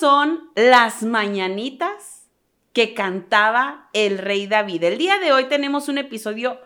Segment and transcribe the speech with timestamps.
[0.00, 2.26] son las mañanitas
[2.72, 4.82] que cantaba el rey David.
[4.82, 6.58] El día de hoy tenemos un episodio,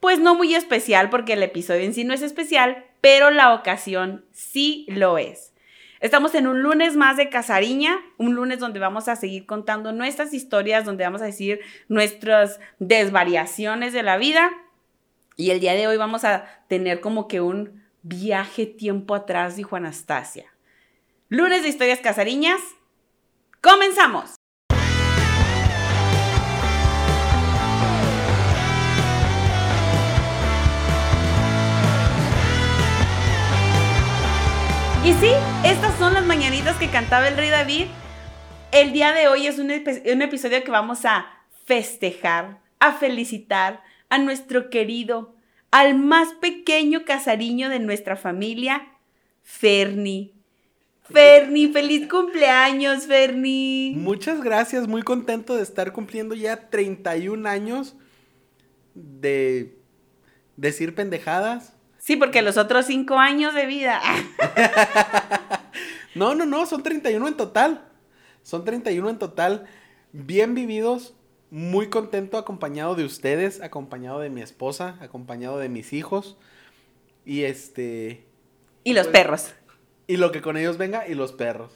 [0.00, 4.26] pues no muy especial, porque el episodio en sí no es especial, pero la ocasión
[4.32, 5.54] sí lo es.
[6.00, 10.34] Estamos en un lunes más de Casariña, un lunes donde vamos a seguir contando nuestras
[10.34, 14.50] historias, donde vamos a decir nuestras desvariaciones de la vida.
[15.36, 19.76] Y el día de hoy vamos a tener como que un viaje tiempo atrás, dijo
[19.76, 20.51] Anastasia.
[21.34, 22.60] Lunes de historias casariñas.
[23.62, 24.34] ¡Comenzamos!
[35.02, 35.30] Y sí,
[35.64, 37.86] estas son las mañanitas que cantaba el rey David.
[38.70, 41.24] El día de hoy es un, episodio que vamos a
[41.64, 45.34] festejar, a felicitar a nuestro querido,
[45.70, 48.86] al más pequeño casariño de nuestra familia,
[49.42, 50.41] Ferni.
[51.12, 53.94] Ferni, feliz cumpleaños, Ferni.
[53.96, 57.94] Muchas gracias, muy contento de estar cumpliendo ya 31 años
[58.94, 59.78] de
[60.56, 61.74] decir pendejadas.
[61.98, 64.00] Sí, porque los otros 5 años de vida.
[66.14, 67.84] no, no, no, son 31 en total.
[68.42, 69.66] Son 31 en total,
[70.12, 71.14] bien vividos,
[71.50, 76.36] muy contento acompañado de ustedes, acompañado de mi esposa, acompañado de mis hijos
[77.24, 78.26] y este...
[78.84, 79.54] Y los pues, perros.
[80.12, 81.72] Y lo que con ellos venga y los perros.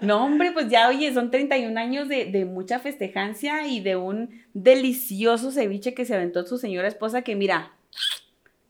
[0.00, 5.52] No, hombre, pues ya, oye, son 31 años de, mucha festejancia y de un delicioso
[5.52, 7.74] ceviche que se aventó su señora esposa que mira,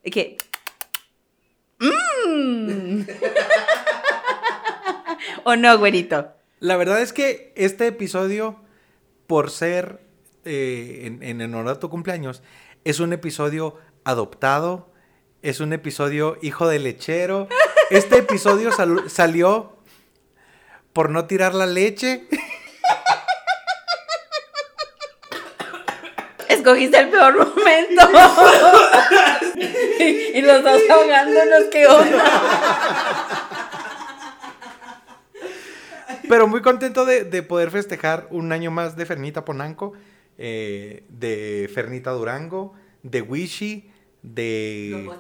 [0.03, 0.37] que...
[1.78, 3.03] Mmm.
[5.45, 6.33] ¿O no, güerito?
[6.59, 8.56] La verdad es que este episodio,
[9.28, 10.01] por ser
[10.45, 12.43] eh, en, en honor a tu cumpleaños,
[12.83, 14.93] es un episodio adoptado,
[15.43, 17.47] es un episodio hijo de lechero.
[17.91, 18.70] Este episodio
[19.08, 19.77] salió
[20.92, 22.28] por no tirar la leche.
[26.48, 28.02] Escogiste el peor momento.
[29.98, 32.25] y, los dos ahogándonos, ¿qué onda?
[36.28, 39.94] Pero muy contento de, poder festejar un año más de Fernita Ponanco,
[40.38, 42.72] eh, de Fernita Durango,
[43.03, 43.91] de Wishy,
[44.22, 45.10] de...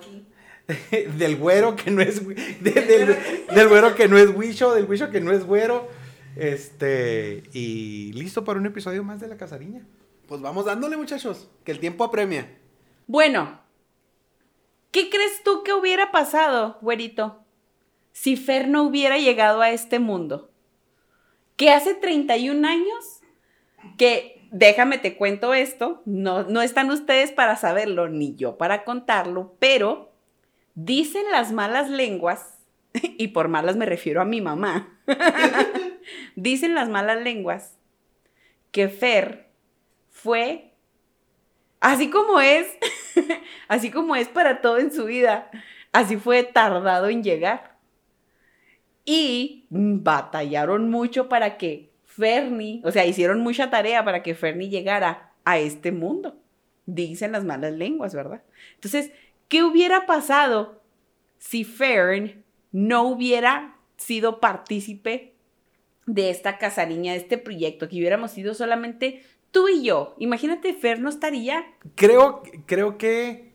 [1.18, 2.26] del güero que no es
[2.60, 5.88] del, güero que no es Wisho, del Wisho que no es güero.
[6.36, 9.86] Este, y listo para un episodio más de La Casariña.
[10.28, 12.56] Pues vamos dándole, muchachos, que el tiempo apremia.
[13.06, 13.60] Bueno,
[14.92, 17.44] ¿qué crees tú que hubiera pasado, güerito,
[18.12, 20.50] si Fer no hubiera llegado a este mundo?
[21.56, 23.20] Que hace 31 años,
[23.98, 29.56] que déjame te cuento esto, no, no están ustedes para saberlo, ni yo para contarlo,
[29.58, 30.09] pero
[30.74, 32.58] Dicen las malas lenguas,
[32.92, 34.98] y por malas me refiero a mi mamá,
[36.36, 37.78] dicen las malas lenguas
[38.70, 39.50] que Fer
[40.10, 40.72] fue,
[41.80, 42.66] así como es,
[43.68, 45.50] así como es para todo en su vida,
[45.92, 47.78] así fue tardado en llegar.
[49.04, 55.32] Y batallaron mucho para que Fernie, o sea, hicieron mucha tarea para que Fernie llegara
[55.44, 56.36] a este mundo.
[56.86, 58.42] Dicen las malas lenguas, ¿verdad?
[58.74, 59.12] Entonces,
[59.50, 60.80] ¿Qué hubiera pasado
[61.38, 65.34] si Fern no hubiera sido partícipe
[66.06, 70.14] de esta casariña, de este proyecto, que hubiéramos sido solamente tú y yo?
[70.18, 71.66] Imagínate, Fer no estaría.
[71.96, 73.50] Creo, creo que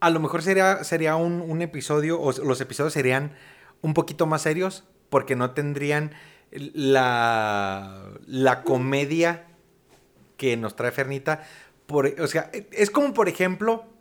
[0.00, 3.36] a lo mejor sería, sería un, episodio, o los episodios serían
[3.82, 6.10] un poquito más serios, porque no tendrían
[6.50, 9.46] la, la comedia
[10.36, 11.46] que nos trae Fernita.
[11.88, 13.93] O sea, es como, por ejemplo,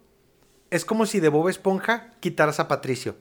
[0.73, 3.15] es como si de Bob Esponja quitaras a Patricio.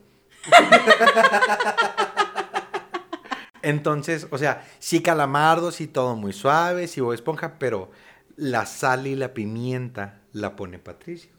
[3.60, 7.90] Entonces, o sea, sí calamardo, sí todo muy suave, sí Bob Esponja, pero
[8.36, 11.30] la sal y la pimienta la pone Patricio.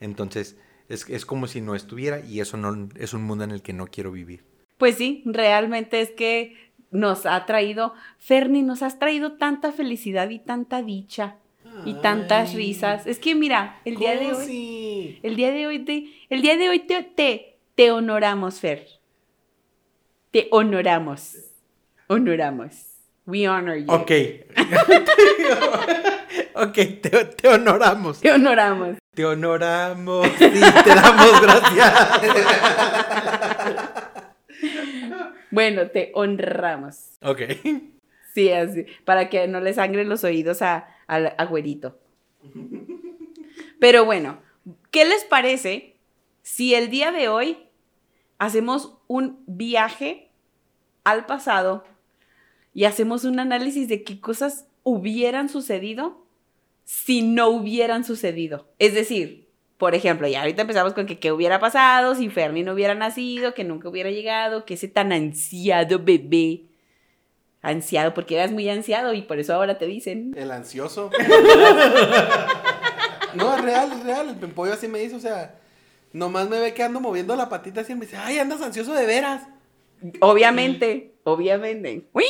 [0.00, 0.56] Entonces,
[0.88, 3.74] es, es como si no estuviera y eso no es un mundo en el que
[3.74, 4.44] no quiero vivir.
[4.78, 6.56] Pues sí, realmente es que
[6.90, 11.36] nos ha traído, Ferni, nos has traído tanta felicidad y tanta dicha
[11.84, 13.06] y tantas risas.
[13.06, 16.68] Es que mira, el día de hoy, el día de hoy te, el día de
[16.68, 18.86] hoy te, te, te honoramos, Fer.
[20.30, 21.36] Te honoramos.
[22.06, 22.84] Honoramos.
[23.26, 23.92] We honor you.
[23.92, 24.10] Ok.
[26.54, 28.20] ok, te, te, honoramos.
[28.20, 28.96] Te honoramos.
[29.14, 32.20] Te honoramos y te damos gracias.
[35.50, 37.18] bueno, te honramos.
[37.20, 37.42] Ok.
[38.32, 38.86] Sí, así.
[39.04, 41.98] Para que no le sangren los oídos a, al agüerito.
[43.80, 44.38] Pero bueno,
[44.92, 45.96] ¿qué les parece
[46.42, 47.58] si el día de hoy
[48.38, 50.30] hacemos un viaje
[51.04, 51.84] al pasado
[52.72, 56.24] y hacemos un análisis de qué cosas hubieran sucedido
[56.84, 58.66] si no hubieran sucedido.
[58.78, 62.72] Es decir, por ejemplo, ya ahorita empezamos con que qué hubiera pasado si Fermi no
[62.72, 66.67] hubiera nacido, que nunca hubiera llegado, que ese tan ansiado bebé.
[67.60, 70.32] Ansiado, porque eras muy ansiado y por eso ahora te dicen.
[70.36, 71.10] El ansioso.
[73.34, 74.28] no, es real, es real.
[74.28, 75.58] El pimpollo así me dice, o sea,
[76.12, 78.94] nomás me ve que ando moviendo la patita así y me dice, ay, andas ansioso
[78.94, 79.48] de veras.
[80.20, 82.08] Obviamente, obviamente.
[82.12, 82.26] ¡Uy!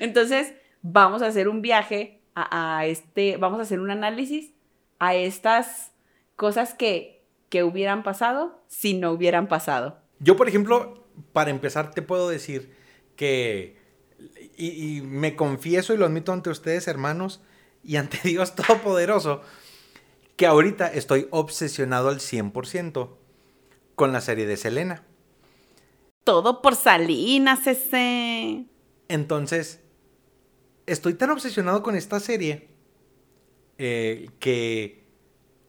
[0.00, 4.52] Entonces, vamos a hacer un viaje a, este, vamos a hacer un análisis
[4.98, 5.92] a estas
[6.36, 9.98] cosas que, que hubieran pasado si no hubieran pasado.
[10.18, 12.72] Yo, por ejemplo, para empezar, te puedo decir
[13.16, 13.76] que,
[14.56, 17.40] y, y me confieso y lo admito ante ustedes, hermanos,
[17.82, 19.42] y ante Dios Todopoderoso,
[20.36, 23.10] que ahorita estoy obsesionado al 100%
[23.94, 25.02] con la serie de Selena.
[26.24, 28.66] Todo por Salinas, ese.
[29.08, 29.80] Entonces,
[30.86, 32.68] estoy tan obsesionado con esta serie
[33.78, 35.05] eh, que,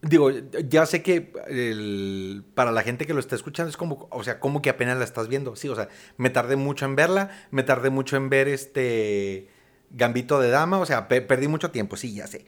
[0.01, 4.39] digo, ya sé que para la gente que lo está escuchando es como, o sea,
[4.39, 5.55] como que apenas la estás viendo.
[5.55, 9.49] Sí, o sea, me tardé mucho en verla, me tardé mucho en ver este
[9.89, 12.45] Gambito de Dama, o sea, perdí mucho tiempo, sí, ya sé.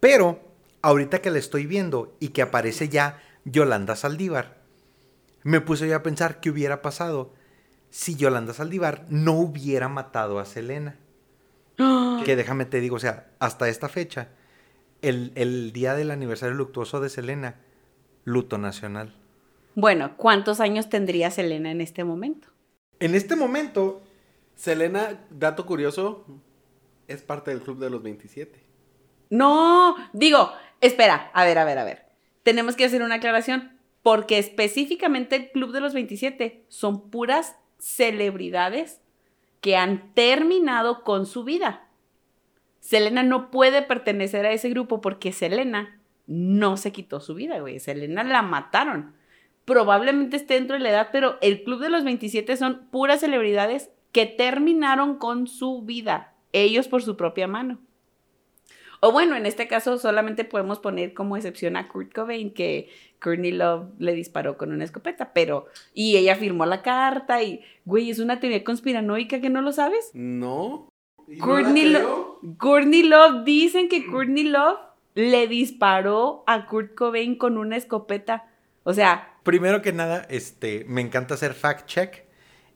[0.00, 0.40] Pero,
[0.82, 4.60] ahorita que la estoy viendo y que aparece ya Yolanda Saldívar,
[5.42, 7.32] me puse yo a pensar qué hubiera pasado
[7.90, 10.96] si Yolanda Saldívar no hubiera matado a Selena.
[12.24, 14.28] Que déjame te digo, o sea, hasta esta fecha,
[15.02, 17.60] el, día del aniversario luctuoso de Selena,
[18.24, 19.14] luto nacional.
[19.74, 22.48] Bueno, ¿cuántos años tendría Selena en este momento?
[23.00, 24.02] En este momento...
[24.54, 26.24] Selena, dato curioso,
[27.08, 28.62] es parte del club de los 27.
[29.30, 32.04] No, digo, espera, a ver, a ver, a ver.
[32.42, 39.00] Tenemos que hacer una aclaración, porque específicamente el club de los 27 son puras celebridades
[39.60, 41.88] que han terminado con su vida.
[42.82, 47.78] Selena no puede pertenecer a ese grupo porque Selena no se quitó su vida, güey.
[47.78, 49.14] Selena la mataron.
[49.64, 53.90] Probablemente esté dentro de la edad, pero el Club de los 27 son puras celebridades
[54.10, 57.78] que terminaron con su vida, ellos por su propia mano.
[58.98, 62.88] O bueno, en este caso solamente podemos poner como excepción a Kurt Cobain, que
[63.20, 65.66] Courtney Love le disparó con una escopeta, pero...
[65.94, 70.10] Y ella firmó la carta y, güey, es una teoría conspiranoica que no lo sabes.
[70.14, 70.91] No.
[71.40, 74.78] Courtney, Love, dicen que Courtney Love
[75.14, 78.50] le disparó a Kurt Cobain con una escopeta.
[78.84, 79.38] O sea...
[79.42, 82.24] Primero que nada, este, me encanta hacer fact check.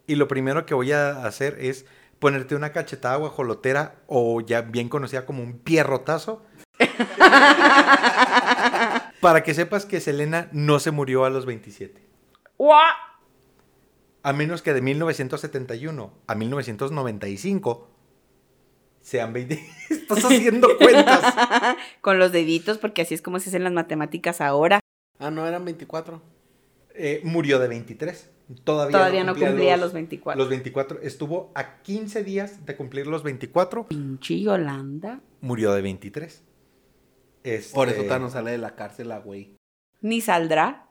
[0.07, 1.87] Y lo primero que voy a hacer es
[2.19, 6.45] ponerte una cachetada guajolotera o ya bien conocida como un pierrotazo.
[9.21, 12.07] para que sepas que Selena no se murió a los 27.
[14.23, 17.96] A menos que de 1971 a 1995
[19.07, 19.55] sean 20.
[19.91, 21.23] Estás haciendo cuentas.
[22.01, 24.81] Con los deditos, porque así es como se hacen las matemáticas ahora.
[25.21, 26.21] Ah, no, eran 24.
[26.95, 28.31] Eh, murió de 23.
[28.65, 30.39] Todavía, no cumplía, los, 24.
[30.39, 31.01] Los 24.
[31.03, 33.87] Estuvo a 15 días de cumplir los 24.
[33.87, 35.21] Pinche Yolanda.
[35.41, 36.43] Murió de 23.
[37.45, 37.75] Este...
[37.75, 39.57] Por eso no sale de la cárcel la güey.
[40.01, 40.91] Ni saldrá.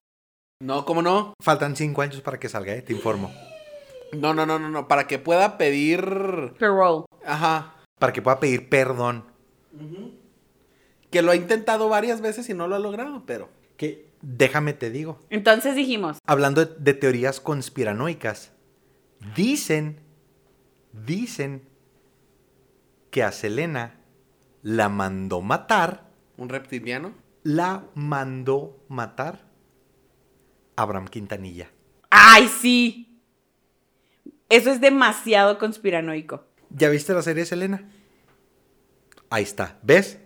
[0.62, 1.34] No, ¿cómo no?
[1.42, 2.82] Faltan 5 años para que salga, ¿eh?
[2.82, 3.32] te informo.
[4.14, 4.88] No, no, no, no, no.
[4.88, 6.54] Para que pueda pedir.
[6.58, 7.06] Parole.
[7.26, 7.75] Ajá.
[8.00, 9.26] Para que pueda pedir perdón.
[11.12, 13.50] Que lo ha intentado varias veces y no lo ha logrado, pero.
[13.78, 15.22] Que Déjame te digo.
[15.30, 16.18] Entonces dijimos.
[16.26, 18.54] Hablando de, teorías conspiranoicas,
[19.36, 20.00] dicen,
[21.06, 21.62] dicen
[23.12, 24.00] que a Selena
[24.64, 26.10] la mandó matar.
[26.38, 27.14] ¿Un reptiliano?
[27.44, 29.46] La mandó matar
[30.76, 31.70] Abraham Quintanilla.
[32.10, 33.22] ¡Ay, sí!
[34.50, 36.44] Eso es demasiado conspiranoico.
[36.70, 37.90] ¿Ya viste la serie Selena?
[39.30, 39.80] Ahí está.
[39.84, 40.20] ¿Ves?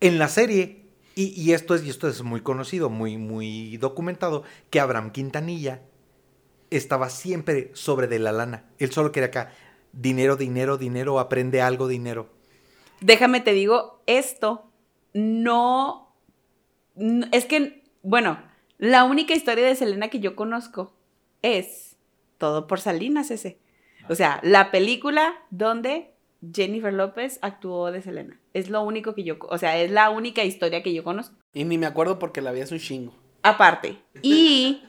[0.00, 0.84] En la serie
[1.16, 5.82] y, esto es, esto es muy conocido, muy, muy documentado, que Abraham Quintanilla
[6.70, 8.64] estaba siempre sobre de la lana.
[8.78, 9.52] Él solo quería acá,
[9.92, 12.30] dinero, dinero, dinero, aprende algo, dinero.
[13.00, 14.64] Déjame te digo, esto
[15.12, 16.16] no,
[17.30, 18.42] es que, bueno,
[18.78, 20.94] la única historia de Selena que yo conozco
[21.42, 21.96] es
[22.38, 23.60] todo por Salinas ese.
[24.08, 26.14] O sea, la película donde
[26.52, 28.38] Jennifer López actuó de Selena.
[28.52, 31.36] Es lo único que yo, o sea, es la única historia que yo conozco.
[31.52, 33.14] Y ni me acuerdo porque la vi hace un chingo.
[33.42, 33.98] Aparte.
[34.22, 34.82] Y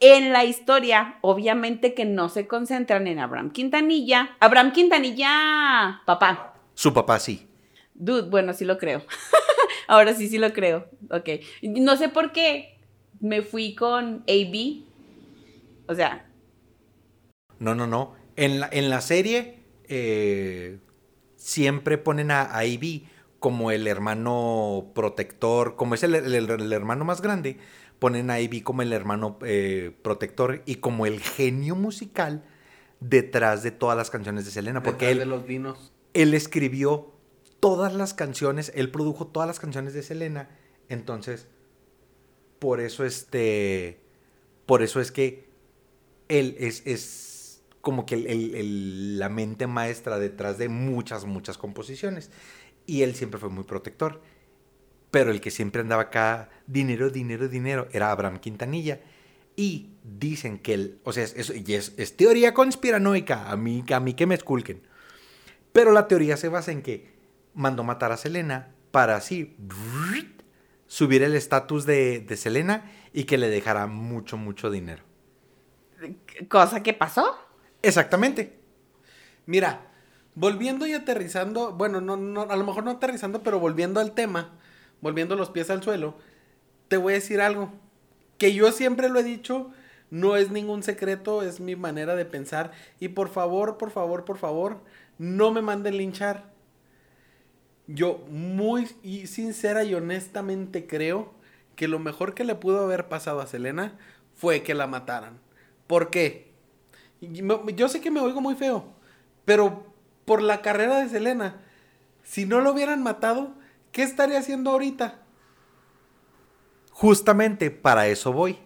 [0.00, 4.36] en la historia, obviamente que no se concentran en Abraham Quintanilla.
[4.40, 6.54] Abraham Quintanilla, papá.
[6.74, 7.46] Su papá sí.
[7.94, 9.02] Dude, bueno, sí lo creo.
[9.88, 10.88] Ahora sí, sí lo creo.
[11.10, 11.28] Ok.
[11.62, 12.78] No sé por qué
[13.20, 14.84] me fui con AB.
[15.86, 16.26] O sea,
[17.58, 18.14] No, no, no.
[18.40, 20.78] En la, en la serie eh,
[21.36, 23.06] siempre ponen a, a Ivy
[23.38, 27.58] como el hermano protector, como es el, el- el hermano más grande,
[27.98, 32.44] ponen a Ivy como el hermano eh, protector y como el genio musical
[33.00, 35.92] detrás de todas las canciones de Selena, porque Detrás él, de los vinos.
[36.14, 37.12] él escribió
[37.60, 40.48] todas las canciones, él produjo todas las canciones de Selena,
[40.88, 41.46] entonces
[42.58, 44.00] por eso este,
[44.66, 45.48] por eso es que
[46.28, 47.29] él es, es
[47.80, 52.30] como que el- el- el- la mente maestra detrás de muchas, muchas composiciones.
[52.86, 54.20] Y él siempre fue muy protector.
[55.10, 59.00] Pero el que siempre andaba acá, dinero, dinero, dinero, era Abraham Quintanilla.
[59.56, 64.14] Y dicen que él, o sea, es, es- es teoría conspiranoica, a mí, a mí
[64.14, 64.82] que me esculquen.
[65.72, 67.10] Pero la teoría se basa en que
[67.54, 69.56] mandó matar a Selena para así
[70.86, 75.02] subir el estatus de, de Selena y que le dejara mucho, mucho dinero.
[76.48, 77.36] Cosa que pasó.
[77.82, 78.58] Exactamente.
[79.46, 79.82] Mira,
[80.34, 84.50] volviendo y aterrizando, bueno, no, no, a lo mejor no aterrizando, pero volviendo al tema,
[85.00, 86.16] volviendo los pies al suelo,
[86.88, 87.72] te voy a decir algo
[88.38, 89.70] que yo siempre lo he dicho,
[90.10, 92.72] no es ningún secreto, es mi manera de pensar.
[93.00, 94.80] Y por favor, por favor, por favor,
[95.18, 96.50] no me manden linchar.
[97.86, 98.86] Yo muy
[99.26, 101.32] sincera y honestamente creo
[101.76, 103.98] que lo mejor que le pudo haber pasado a Selena
[104.36, 105.40] fue que la mataran.
[105.86, 106.49] ¿Por qué?
[107.20, 108.84] Yo sé que me oigo muy feo,
[109.44, 109.86] pero
[110.24, 111.60] por la carrera de Selena,
[112.22, 113.54] si no lo hubieran matado,
[113.92, 115.20] ¿qué estaría haciendo ahorita?
[116.92, 118.58] Justamente para eso voy.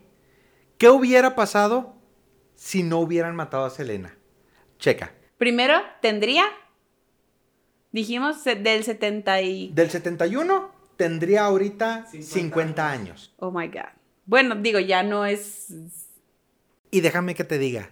[0.78, 1.94] ¿Qué hubiera pasado
[2.54, 4.16] si no hubieran matado a Selena?
[4.78, 5.12] Checa.
[5.38, 6.44] Primero, tendría.
[7.92, 9.70] Dijimos del 70 y.
[9.72, 13.34] Del 71 tendría ahorita 50, 50 años.
[13.38, 13.88] Oh my God.
[14.26, 15.68] Bueno, digo, ya no es.
[16.90, 17.90] Y déjame que te diga.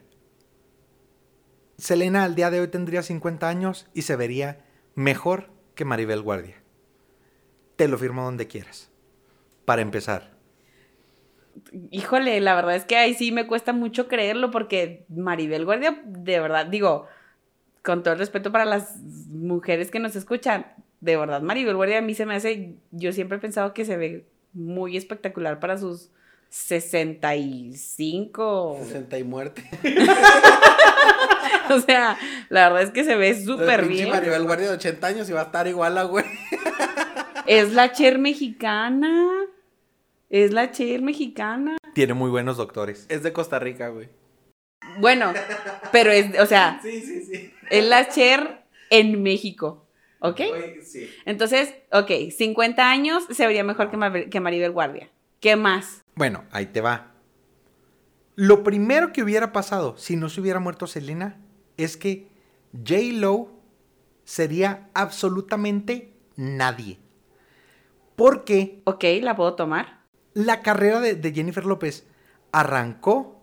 [1.83, 4.61] Selena al día de hoy tendría 50 años y se vería
[4.95, 6.63] mejor que Maribel Guardia.
[7.75, 8.89] Te lo firmo donde quieras.
[9.65, 10.31] Para empezar.
[11.91, 16.39] Híjole, la verdad es que ahí sí me cuesta mucho creerlo porque Maribel Guardia, de
[16.39, 17.09] verdad, digo,
[17.83, 18.99] con todo el respeto para las
[19.29, 20.67] mujeres que nos escuchan,
[21.01, 23.97] de verdad, Maribel Guardia a mí se me hace, yo siempre he pensado que se
[23.97, 26.13] ve muy espectacular para sus
[26.49, 28.79] 65.
[28.85, 29.69] 60 y muerte.
[31.71, 34.09] O sea, la verdad es que se ve súper bien.
[34.11, 36.25] Maribel Guardia de 80 años y va a estar igual a güey.
[37.47, 39.29] Es la Cher mexicana.
[40.31, 41.77] Es la Cher mexicana.
[41.95, 43.07] Tiene muy buenos doctores.
[43.09, 44.09] Es de Costa Rica, güey.
[44.99, 45.33] Bueno,
[45.91, 47.53] pero es, o sea, Sí, sí, sí.
[47.71, 49.87] es la Cher en México.
[50.21, 50.41] ¿Ok?
[50.85, 51.11] sí.
[51.25, 55.11] Entonces, ok, 50 años se vería mejor que, Mar- que Maribel Guardia.
[55.41, 56.01] ¿Qué más?
[56.15, 57.09] Bueno, ahí te va.
[58.37, 61.39] Lo primero que hubiera pasado si no se hubiera muerto Selena
[61.77, 62.29] es que
[62.73, 62.97] J.
[63.13, 63.51] Lo
[64.25, 66.99] sería absolutamente nadie.
[68.17, 70.01] Porque Ok, la puedo tomar.
[70.35, 72.07] la carrera de, de Jennifer López
[72.53, 73.41] arrancó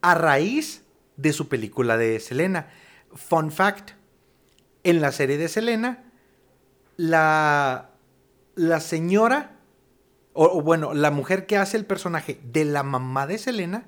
[0.00, 0.84] a raíz
[1.16, 2.68] de su película de Selena.
[3.12, 3.92] Fun fact,
[4.84, 6.04] en la serie de Selena,
[6.96, 7.90] la,
[8.54, 9.56] la señora,
[10.34, 13.86] o, o bueno, la mujer que hace el personaje de la mamá de Selena,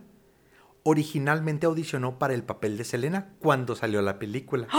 [0.82, 4.68] originalmente audicionó para el papel de Selena cuando salió la película.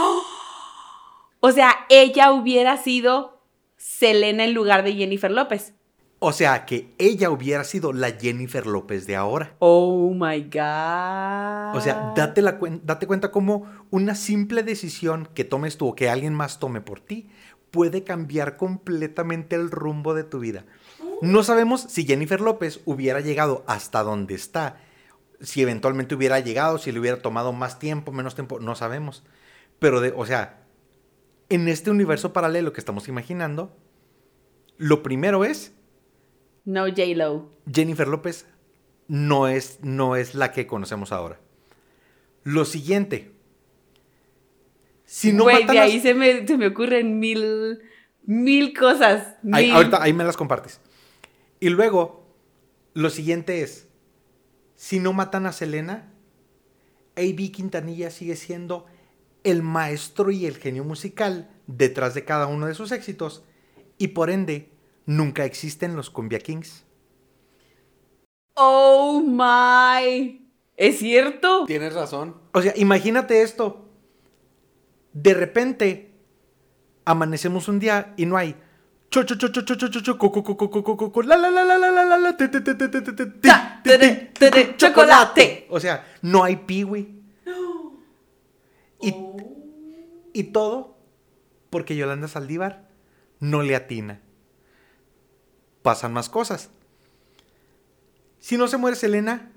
[1.44, 3.42] O sea, ella hubiera sido
[3.76, 5.74] Selena en lugar de Jennifer López.
[6.20, 9.56] O sea, que ella hubiera sido la Jennifer López de ahora.
[9.58, 11.76] Oh my God.
[11.76, 15.94] O sea, date, la cuen- date cuenta cómo una simple decisión que tomes tú o
[15.96, 17.28] que alguien más tome por ti
[17.72, 20.64] puede cambiar completamente el rumbo de tu vida.
[21.22, 24.76] No sabemos si Jennifer López hubiera llegado hasta donde está,
[25.42, 29.24] si eventualmente hubiera llegado, si le hubiera tomado más tiempo, menos tiempo, no sabemos.
[29.78, 30.62] Pero, de, o sea,
[31.48, 33.76] en este universo paralelo que estamos imaginando,
[34.78, 35.74] lo primero es
[36.64, 37.50] No J-Lo.
[37.70, 38.46] Jennifer López
[39.08, 41.38] no es, no es la que conocemos ahora.
[42.44, 43.32] Lo siguiente.
[45.04, 47.80] Si no Güey, de ahí se me, se me ocurren mil,
[48.24, 49.36] mil cosas.
[49.52, 49.74] Ahí- mil.
[49.74, 50.80] ahorita ahí me las compartes.
[51.60, 52.24] Y luego,
[52.94, 53.88] lo siguiente es,
[54.82, 56.12] si no matan a Selena,
[57.14, 57.52] A.B.
[57.52, 58.86] Quintanilla sigue siendo
[59.44, 63.44] el maestro y el genio musical detrás de cada uno de sus éxitos
[63.96, 64.72] y por ende
[65.06, 66.82] nunca existen los Cumbia Kings.
[68.54, 70.50] Oh my.
[70.76, 71.64] ¿Es cierto?
[71.64, 72.38] Tienes razón.
[72.52, 73.88] O sea, imagínate esto.
[75.12, 76.10] De repente,
[77.04, 78.56] amanecemos un día y no hay.
[84.76, 85.66] Chocolate.
[85.70, 87.22] O sea, no hay piwi.
[89.00, 89.14] Y,
[90.32, 90.96] y todo
[91.70, 92.88] porque Yolanda Saldívar
[93.40, 94.20] no le atina.
[95.82, 96.70] Pasan más cosas.
[98.38, 99.52] Si no se muere Selena,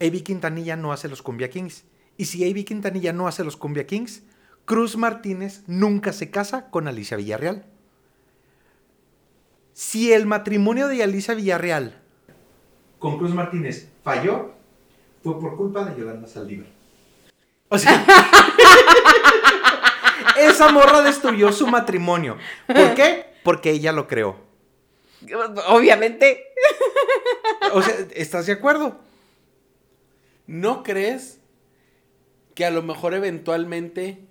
[0.00, 1.84] Avi Quintanilla no hace los Cumbia Kings.
[2.16, 4.22] Y si Avi Quintanilla no hace los Cumbia Kings,
[4.64, 7.69] Cruz Martínez nunca se casa con Alicia Villarreal.
[9.80, 11.98] Si el matrimonio de Alicia Villarreal
[12.98, 14.52] con Cruz Martínez falló,
[15.22, 16.66] fue por culpa de Yolanda Saldívar.
[17.70, 18.04] O sea,
[20.38, 22.36] esa morra destruyó su matrimonio.
[22.66, 23.24] ¿Por qué?
[23.42, 24.36] Porque ella lo creó.
[25.68, 26.44] Obviamente.
[27.72, 29.00] O sea, ¿estás de acuerdo?
[30.46, 31.40] ¿No crees
[32.54, 34.26] que a lo mejor eventualmente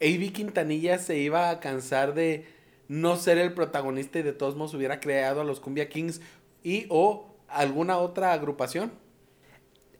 [0.00, 2.46] Avi Quintanilla se iba a cansar de
[2.88, 6.20] no ser el protagonista y de todos modos hubiera creado a los Cumbia Kings
[6.62, 8.92] y o alguna otra agrupación?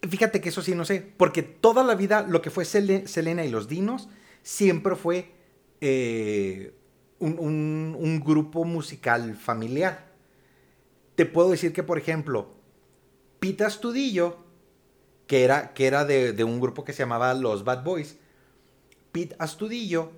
[0.08, 3.50] Fíjate que eso sí no sé, porque toda la vida lo que fue Selena y
[3.50, 4.08] los Dinos
[4.42, 5.32] siempre fue
[5.80, 6.74] eh,
[7.18, 10.08] un, un, grupo musical familiar.
[11.16, 12.54] Te puedo decir que, por ejemplo,
[13.40, 14.38] Pita Astudillo,
[15.26, 18.16] que era, que era de, de un grupo que se llamaba Los Bad Boys,
[19.12, 20.12] Pete Astudillo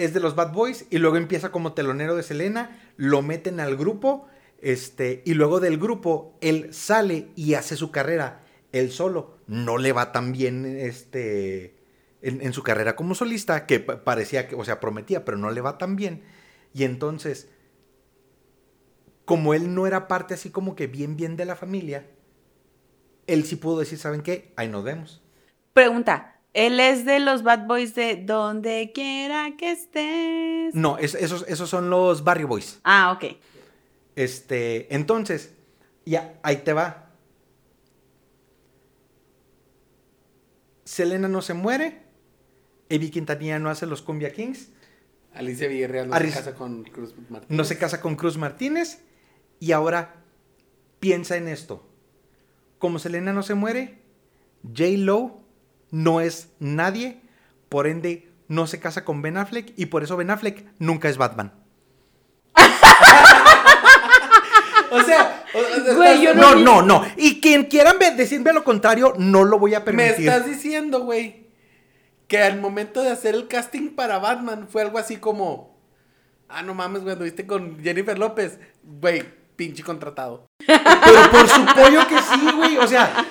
[0.00, 3.76] es de los Bad Boys y luego empieza como telonero de Selena, lo meten al
[3.76, 4.26] grupo,
[4.60, 8.42] este, y luego del grupo él sale y hace su carrera
[8.72, 9.38] él solo.
[9.46, 11.76] No le va tan bien este,
[12.22, 15.78] en, su carrera como solista, que parecía que, o sea, prometía, pero no le va
[15.78, 16.22] tan bien.
[16.72, 17.48] Y entonces,
[19.24, 22.06] como él no era parte así como que bien, bien de la familia,
[23.26, 24.52] él sí pudo decir, ¿saben qué?
[24.56, 25.22] Ahí nos vemos.
[25.72, 30.74] Pregunta, él es de los Bad Boys de donde quiera que estés.
[30.74, 32.80] No, esos, esos son los Barrio Boys.
[32.82, 33.36] Ah, ok.
[34.16, 35.54] Este, entonces,
[36.04, 37.10] ya, ahí te va.
[40.84, 42.02] Selena no se muere.
[42.88, 44.70] Evi Quintanilla no hace los Cumbia Kings.
[45.32, 47.56] Alicia Villarreal no se casa con Cruz Martínez.
[47.56, 49.00] No se casa con Cruz Martínez.
[49.60, 50.16] Y ahora
[50.98, 51.86] piensa en esto.
[52.80, 54.00] Como Selena no se muere,
[54.64, 54.84] J.
[54.96, 55.39] Lo
[55.90, 57.20] no es nadie,
[57.68, 61.16] por ende no se casa con Ben Affleck y por eso Ben Affleck nunca es
[61.16, 61.52] Batman.
[64.90, 65.44] o sea,
[66.34, 70.18] no, no, no, Y quien quieran decirme lo contrario, no lo voy a permitir.
[70.18, 71.46] Me estás diciendo, güey,
[72.26, 75.78] que al momento de hacer el casting para Batman fue algo así como,
[76.48, 79.24] ah, no mames, güey, viste con Jennifer López, güey,
[79.56, 80.46] pinche contratado.
[80.66, 83.26] Pero por su pollo que sí, güey, o sea,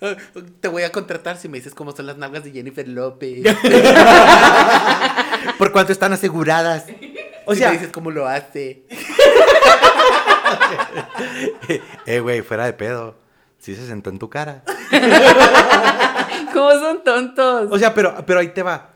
[0.60, 3.44] Te voy a contratar si me dices cómo son las nalgas de Jennifer López.
[5.58, 6.86] ¿Por cuánto están aseguradas?
[7.46, 8.84] O sea, me dices cómo lo hace.
[12.06, 13.16] eh, güey, fuera de pedo.
[13.58, 14.62] Sí se sentó en tu cara.
[16.52, 17.68] ¿Cómo son tontos?
[17.70, 18.94] O sea, pero, pero ahí te va.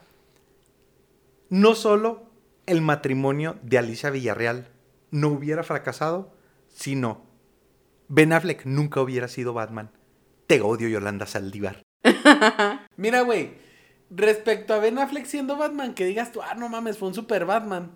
[1.48, 2.28] No solo
[2.66, 4.68] el matrimonio de Alicia Villarreal
[5.10, 6.34] no hubiera fracasado,
[6.68, 7.26] sino
[8.08, 9.90] Ben Affleck nunca hubiera sido Batman.
[10.48, 11.82] Te odio, Yolanda Saldívar.
[12.96, 13.50] Mira, güey.
[14.10, 17.44] Respecto a Ben Affleck siendo Batman, que digas tú, ah, no mames, fue un super
[17.44, 17.90] Batman.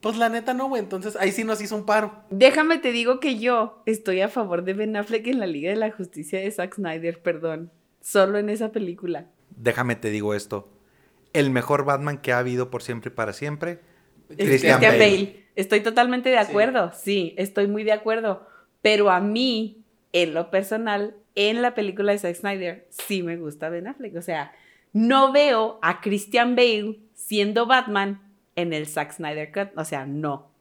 [0.00, 0.82] Pues la neta no, güey.
[0.82, 2.24] Entonces ahí sí nos hizo un paro.
[2.30, 5.76] Déjame te digo que yo estoy a favor de Ben Affleck en la Liga de
[5.76, 7.70] la Justicia de Zack Snyder, perdón.
[8.00, 9.30] Solo en esa película.
[9.50, 10.68] Déjame te digo esto.
[11.32, 13.78] El mejor Batman que ha habido por siempre y para siempre.
[14.36, 15.46] Christian, Bale.
[15.54, 16.90] Estoy totalmente de acuerdo.
[16.92, 18.48] sí, estoy muy de acuerdo.
[18.82, 19.83] Pero a mí,
[20.14, 24.16] en lo personal, en la película de Zack Snyder sí me gusta Ben Affleck.
[24.16, 24.52] O sea,
[24.92, 28.22] no veo a Christian Bale siendo Batman
[28.54, 29.76] en el Zack Snyder Cut.
[29.76, 30.52] O sea, no.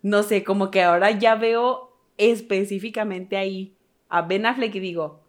[0.00, 3.74] No sé, como que ahora ya veo específicamente ahí
[4.08, 5.24] a Ben Affleck y digo,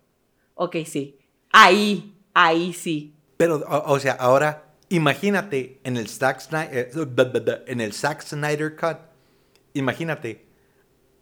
[0.54, 1.18] ok, sí,
[1.52, 3.16] ahí, ahí sí.
[3.38, 8.98] Pero, o, sea, ahora imagínate en el Zack Snyder, eh, en el Zack Snyder Cut,
[9.74, 10.46] imagínate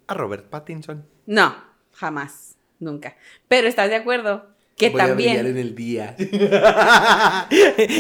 [0.07, 1.05] a Robert Pattinson.
[1.25, 1.66] No,
[1.97, 2.55] jamás.
[2.79, 3.17] Nunca.
[3.47, 5.38] Pero estás de acuerdo que Voy también.
[5.45, 6.15] A en el día.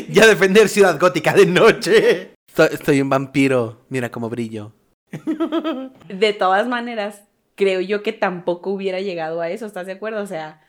[0.09, 2.31] ya defender Ciudad Gótica de noche.
[2.55, 3.85] Estoy, un vampiro.
[3.89, 4.73] Mira cómo brillo.
[6.07, 7.23] De todas maneras,
[7.55, 9.65] creo yo que tampoco hubiera llegado a eso.
[9.65, 10.21] ¿Estás de acuerdo?
[10.21, 10.61] O sea,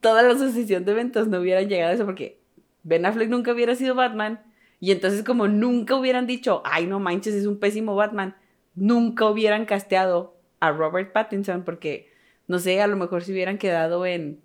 [0.00, 2.40] toda la asociación de eventos no hubieran llegado a eso porque
[2.82, 4.40] Ben Affleck nunca hubiera sido Batman.
[4.80, 8.34] Y entonces, como nunca hubieran dicho, ay, no manches, es un pésimo Batman,
[8.74, 12.09] nunca hubieran casteado a Robert Pattinson porque
[12.50, 14.40] no sé, a lo mejor se hubieran quedado en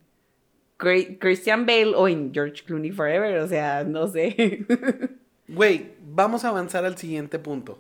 [0.78, 4.64] Christian Bale o en George Clooney Forever, o sea, no sé.
[5.48, 7.80] Güey, vamos a avanzar al siguiente punto.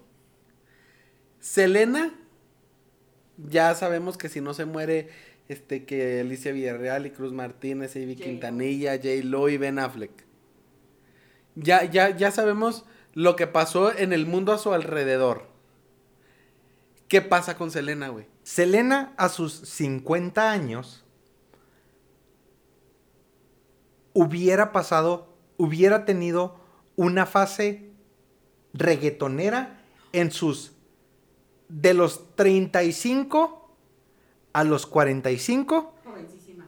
[1.39, 2.11] Selena,
[3.37, 5.09] ya sabemos que si no se muere,
[5.47, 9.09] este, que Alicia Villarreal y Cruz Martínez, Ivy Quintanilla, J.
[9.25, 10.25] Lo y Ben Affleck.
[11.53, 15.47] Ya, ya, ya sabemos lo que pasó en el mundo a su alrededor.
[17.07, 18.25] ¿Qué pasa con Selena, güey?
[18.45, 21.03] Selena a sus 50 años
[24.13, 26.55] hubiera pasado, hubiera tenido
[26.95, 27.89] una fase
[28.73, 29.81] reggaetonera
[30.13, 30.73] en sus
[31.69, 33.75] de los 35
[34.53, 35.95] a los 45.
[36.05, 36.67] Jovencísima.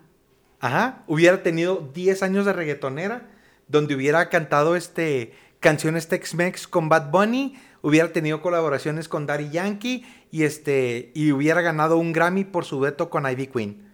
[0.60, 3.30] Ajá, hubiera tenido 10 años de reggaetonera
[3.68, 5.34] donde hubiera cantado este
[5.67, 11.60] canciones Tex-Mex con Bad Bunny, hubiera tenido colaboraciones con Daddy Yankee y este y hubiera
[11.60, 13.91] ganado un Grammy por su dueto con Ivy Queen.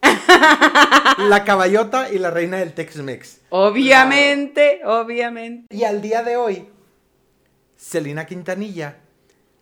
[1.18, 3.40] la caballota y la reina del Tex-Mex.
[3.50, 5.74] Obviamente, obviamente.
[5.74, 6.68] Y al día de hoy,
[7.74, 8.98] Selena Quintanilla,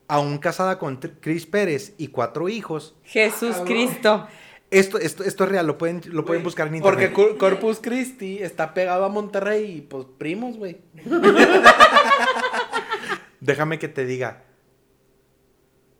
[0.08, 4.28] aún casada con Chris Pérez y cuatro hijos, Jesús Cristo.
[4.70, 7.12] Esto, esto, esto es real, lo pueden, lo pueden buscar en internet.
[7.12, 10.78] Porque Cor- Corpus Christi está pegado a Monterrey y pues primos, güey.
[13.40, 14.42] Déjame que te diga,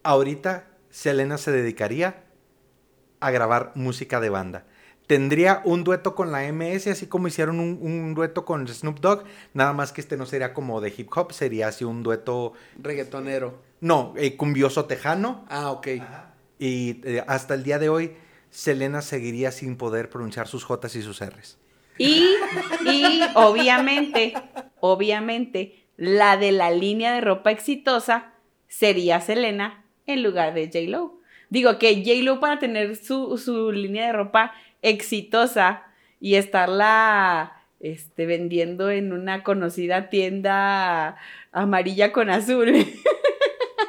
[0.03, 2.25] ahorita Selena se dedicaría
[3.21, 4.67] a grabar música de banda.
[5.07, 9.25] Tendría un dueto con la MS, así como hicieron un, un dueto con Snoop Dogg,
[9.55, 13.59] nada más que este no sería como de hip hop, sería así un dueto, Reggaetonero.
[13.81, 15.45] no, eh, cumbioso tejano.
[15.49, 15.89] Ah, ok.
[16.59, 18.13] Y eh, hasta el día de hoy,
[18.51, 21.59] Selena seguiría sin poder pronunciar sus Jotas y sus R's.
[21.99, 22.27] Y,
[22.87, 24.35] y obviamente,
[24.81, 28.33] obviamente, la de la línea de ropa exitosa
[28.69, 31.21] sería Selena en lugar de J-Lo.
[31.51, 35.83] Digo que J-Lo para tener su, su línea de ropa exitosa
[36.21, 41.17] y estarla este, vendiendo en una conocida tienda
[41.53, 42.87] amarilla con azul.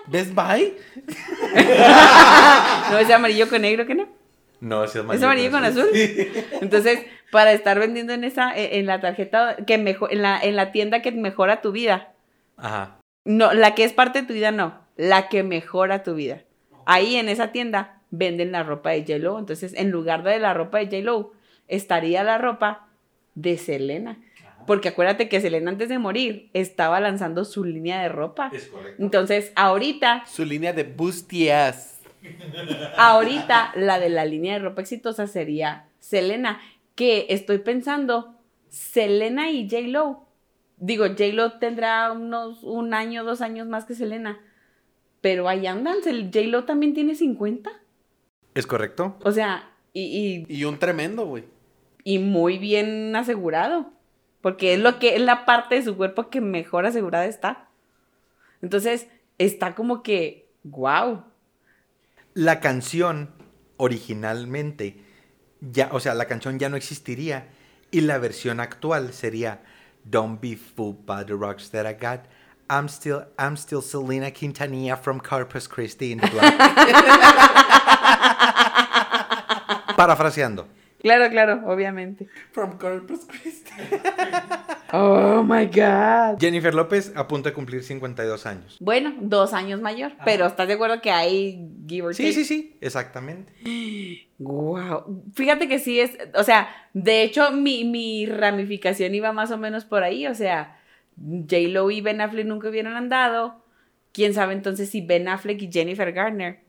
[0.07, 0.73] ¿Best Buy?
[2.91, 4.20] no es amarillo con negro, ¿que no?
[4.61, 5.89] No, es Es amarillo con azul.
[6.61, 6.99] Entonces,
[7.31, 10.71] para estar vendiendo en esa, en en la tarjeta que mejor, en la, en la
[10.71, 12.13] tienda que mejora tu vida.
[12.57, 12.99] Ajá.
[13.25, 14.79] No, la que es parte de tu vida, no.
[14.97, 16.43] La que mejora tu vida.
[16.85, 19.39] Ahí en esa tienda venden la ropa de J-Lo.
[19.39, 21.33] Entonces, en lugar de la ropa de J-Lo,
[21.67, 22.87] estaría la ropa
[23.33, 24.17] de Selena.
[24.67, 28.51] Porque acuérdate que Selena antes de morir estaba lanzando su línea de ropa.
[28.71, 29.03] correcto.
[29.03, 32.00] Entonces, ahorita Su línea de Bustias.
[32.97, 36.59] Ahorita la de la línea de ropa exitosa sería Selena,
[36.95, 38.35] que estoy pensando,
[38.69, 40.25] Selena y J-Lo.
[40.77, 44.39] Digo, J-Lo tendrá unos un año, dos años más que Selena.
[45.21, 47.71] Pero ahí andan, el J-Lo también tiene 50.
[48.55, 49.17] ¿Es correcto?
[49.23, 51.43] O sea, y, y, Y un tremendo, güey.
[52.03, 53.91] y muy bien asegurado.
[54.41, 57.69] Porque es lo que es la parte de su cuerpo que mejor asegurada está.
[58.63, 59.07] Entonces,
[59.37, 61.23] está como que, wow.
[62.33, 63.31] La canción
[63.77, 65.03] originalmente
[65.59, 67.49] ya, o sea, la canción ya no existiría
[67.91, 69.61] y la versión actual sería
[70.03, 72.25] Don't be fooled by the rocks that I got.
[72.69, 76.57] I'm still I'm still Selena Quintanilla from Corpus Christi in the black.
[79.97, 80.67] Parafraseando.
[81.01, 82.27] Claro, claro, obviamente.
[82.51, 83.71] From Corpus Christi.
[84.93, 86.37] Oh my God.
[86.37, 88.75] Jennifer López a punto de cumplir 52 años.
[88.81, 92.33] Bueno, dos años mayor, pero ¿estás de acuerdo que hay give or Sí, take?
[92.33, 93.53] sí, sí, exactamente.
[94.39, 95.23] Wow.
[95.33, 99.85] Fíjate que sí es, o sea, de hecho mi, mi ramificación iba más o menos
[99.85, 100.77] por ahí, o sea,
[101.17, 103.63] J-Lo y Ben Affleck nunca hubieran andado.
[104.11, 106.59] Quién sabe entonces si Ben Affleck y Jennifer Garner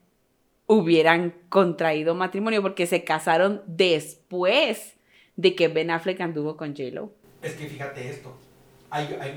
[0.66, 4.94] hubieran contraído matrimonio porque se casaron después
[5.36, 7.12] de que Ben Affleck anduvo con J-Lo.
[7.42, 8.36] Es que fíjate esto.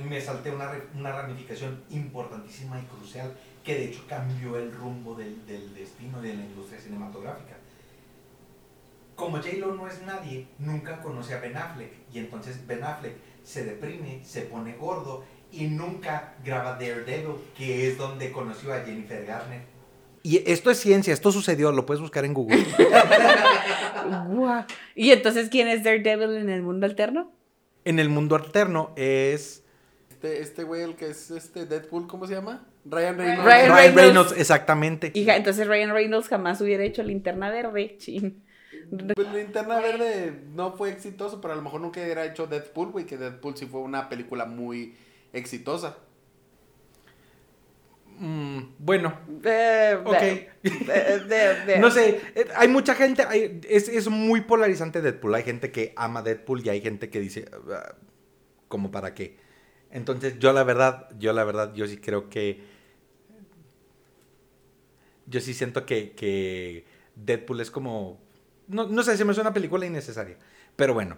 [0.07, 3.33] me salté una, ramificación importantísima y crucial
[3.63, 7.55] que de hecho cambió el rumbo del, del destino de la industria cinematográfica.
[9.15, 11.91] Como J-Lo no es nadie, nunca conoce a Ben Affleck.
[12.13, 17.97] Y entonces Ben Affleck se deprime, se pone gordo y nunca graba Daredevil, que es
[17.97, 19.61] donde conoció a Jennifer Garner.
[20.25, 22.57] Y esto es ciencia, esto sucedió, lo puedes buscar en Google.
[24.95, 27.31] ¿Y entonces quién es Daredevil en el mundo alterno?
[27.83, 29.63] en el mundo alterno es
[30.09, 32.65] Este, este güey, el que es este Deadpool, ¿cómo se llama?
[32.85, 33.43] Ryan Reynolds.
[33.43, 34.01] Ryan Ryan Reynolds.
[34.01, 35.11] Reynolds, exactamente.
[35.13, 37.95] Hija, entonces Ryan Reynolds jamás hubiera hecho linterna verde.
[37.99, 38.43] Chin.
[38.89, 43.05] Pues, Linterna Verde no fue exitoso, pero a lo mejor nunca hubiera hecho Deadpool, güey,
[43.05, 44.95] que Deadpool sí fue una película muy
[45.33, 45.97] exitosa.
[48.17, 50.15] Mm, bueno, Eh, Ok.
[50.21, 50.51] eh,
[51.79, 55.35] no sé, eh, hay mucha gente, hay- es, es muy polarizante Deadpool.
[55.35, 57.95] Hay gente que ama Deadpool y hay gente que dice, "Ah,
[58.69, 59.37] ¿como para qué?
[59.91, 62.61] Entonces, yo la verdad, yo la verdad, yo sí creo que.
[65.27, 68.19] Yo sí siento que, que Deadpool es como.
[68.67, 70.37] no, no sé, se me hace una película innecesaria.
[70.75, 71.17] Pero bueno.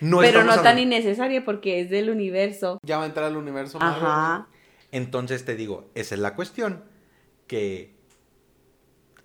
[0.00, 2.78] No Pero no tan hablando- innecesaria porque es del universo.
[2.84, 4.48] Ya va a entrar al universo Ajá.
[4.92, 6.84] Entonces te digo, esa es la cuestión.
[7.46, 7.94] Que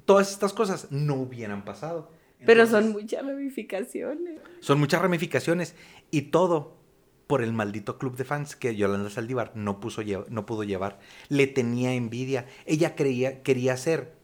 [0.06, 2.12] todas estas cosas no hubieran pasado.
[2.46, 4.40] Pero son muchas ramificaciones.
[4.62, 5.76] Son muchas ramificaciones
[6.10, 6.78] y todo
[7.28, 11.00] por el maldito club de fans que Yolanda Saldívar no, puso no pudo llevar.
[11.28, 12.46] Le tenía envidia.
[12.66, 14.16] Ella creía, quería ser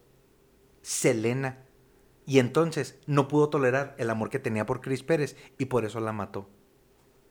[0.82, 1.66] Selena.
[2.26, 6.00] Y entonces no pudo tolerar el amor que tenía por Chris Pérez y por eso
[6.00, 6.50] la mató.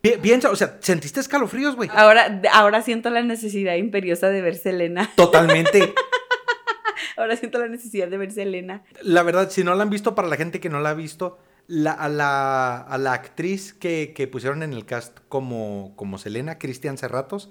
[0.03, 1.89] Pi- Piensa, o sea, ¿sentiste escalofríos, güey?
[1.95, 5.09] Ahora, ahora siento la necesidad imperiosa de ver Selena.
[5.17, 5.95] Totalmente.
[7.17, 8.83] Ahora siento la necesidad de ver Selena.
[9.03, 11.39] La verdad, si no la han visto, para la gente que no la ha visto,
[11.67, 16.59] la- a, la, a la actriz que, que pusieron en el cast como, como Selena,
[16.59, 17.51] Cristian Cerratos,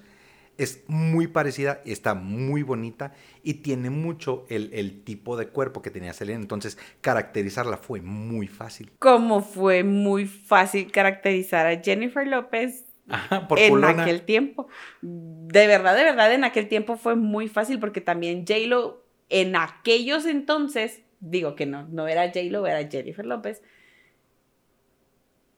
[0.63, 5.89] es muy parecida, está muy bonita y tiene mucho el, el tipo de cuerpo que
[5.89, 6.39] tenía Selena.
[6.39, 8.91] Entonces, caracterizarla fue muy fácil.
[9.00, 14.67] Como fue muy fácil caracterizar a Jennifer López Ajá, por en aquel tiempo.
[15.02, 20.26] De verdad, de verdad, en aquel tiempo fue muy fácil porque también J-Lo en aquellos
[20.26, 23.63] entonces, digo que no, no era J-Lo, era Jennifer López,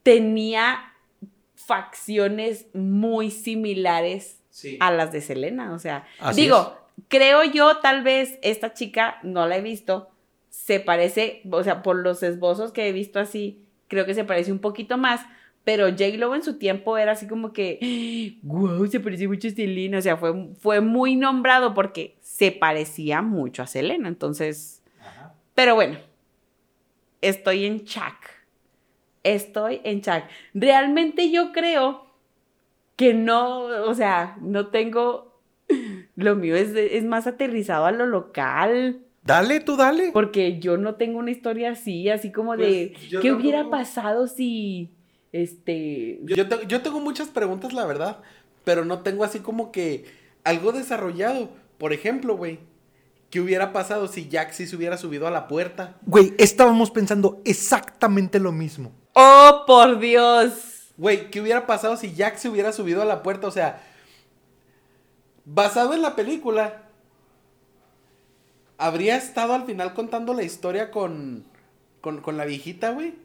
[0.04, 0.94] tenía
[1.56, 4.78] facciones muy similares Sí.
[4.80, 5.74] a las de Selena.
[5.74, 10.12] O sea, Así digo, creo yo, tal vez esta chica, no la he visto,
[10.50, 14.52] se parece, o sea, por los esbozos que he visto así, creo que se parece
[14.52, 15.22] un poquito más.
[15.64, 19.98] Pero J-Lo en su tiempo era así como que, wow, se parece mucho a Selena.
[19.98, 24.08] O sea, fue, fue muy nombrado porque se parecía mucho a Selena.
[24.08, 25.34] Entonces, Ajá.
[25.56, 25.98] pero bueno,
[27.22, 28.18] estoy en Chuck.
[29.24, 30.24] Estoy en Chuck.
[30.54, 32.03] Realmente yo creo
[32.96, 35.42] que no, o sea, no tengo,
[36.16, 40.12] lo mío es, es más aterrizado a lo local, Dale, tú dale.
[40.12, 44.92] porque yo no tengo una historia así, así como de, Pues, ¿qué hubiera pasado si,
[45.32, 48.22] este, Yo, yo te- yo tengo muchas preguntas, la verdad,
[48.64, 50.06] pero no tengo así como que
[50.44, 51.50] algo desarrollado.
[51.78, 52.60] Por ejemplo, güey,
[53.30, 55.98] ¿qué hubiera pasado si Jack sí se hubiera subido a la puerta?
[56.06, 58.92] Güey, estábamos pensando exactamente lo mismo.
[59.16, 60.73] oh, por Dios.
[60.98, 63.48] Güey, ¿qué hubiera pasado si Jack se hubiera subido a la puerta?
[63.48, 63.82] O sea,
[65.46, 66.84] basado en la película,
[68.78, 71.46] ¿habría estado al final contando la historia con,
[72.02, 73.16] con, con la viejita, güey?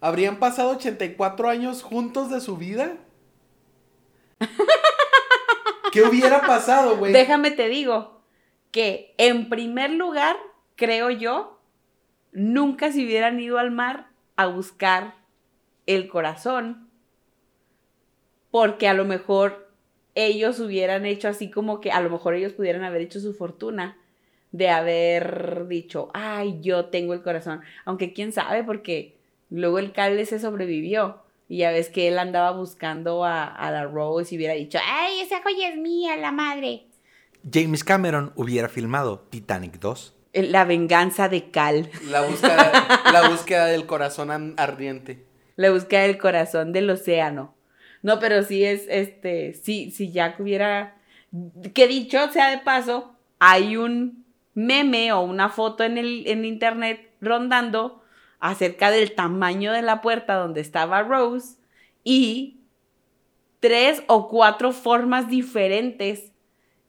[0.00, 2.96] ¿Habrían pasado 84 años juntos de su vida?
[5.92, 7.12] ¿Qué hubiera pasado, güey?
[7.12, 8.20] Déjame te digo
[8.70, 10.36] que en primer lugar,
[10.76, 11.60] creo yo,
[12.32, 15.14] nunca se hubieran ido al mar a buscar
[15.86, 16.87] el corazón,
[18.50, 19.68] porque a lo mejor
[20.14, 23.96] ellos hubieran hecho así como que a lo mejor ellos pudieran haber hecho su fortuna
[24.52, 29.16] de haber dicho, ay, yo tengo el corazón, aunque quién sabe, porque
[29.50, 31.22] luego el cable se sobrevivió.
[31.50, 35.20] Y ya ves que él andaba buscando a, a la Rose y hubiera dicho, ay,
[35.20, 36.86] esa joya es mía, la madre.
[37.50, 40.14] James Cameron hubiera filmado Titanic 2.
[40.34, 41.90] La venganza de Cal.
[42.10, 45.24] La búsqueda, la búsqueda del corazón ardiente.
[45.56, 47.54] La búsqueda del corazón del océano.
[48.02, 50.96] No, pero sí es, este, sí, si Jack hubiera,
[51.74, 57.10] que dicho sea de paso, hay un meme o una foto en el, en internet
[57.20, 58.02] rondando
[58.40, 61.56] acerca del tamaño de la puerta donde estaba Rose
[62.04, 62.60] y
[63.60, 66.32] tres o cuatro formas diferentes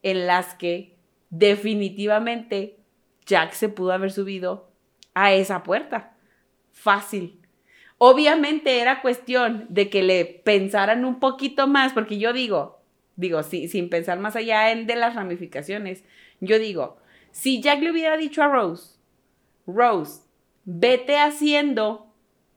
[0.04, 0.96] en las que
[1.30, 2.78] definitivamente
[3.26, 4.70] Jack se pudo haber subido
[5.14, 6.16] a esa puerta.
[6.72, 7.39] Fácil.
[8.02, 12.80] Obviamente era cuestión de que le pensaran un poquito más, porque yo digo,
[13.18, 16.06] digo, sí, sin pensar más allá en, de las ramificaciones,
[16.40, 16.98] yo digo,
[17.32, 18.98] si Jack le hubiera dicho a Rose,
[19.68, 20.22] Rose,
[20.64, 22.08] vete haciendo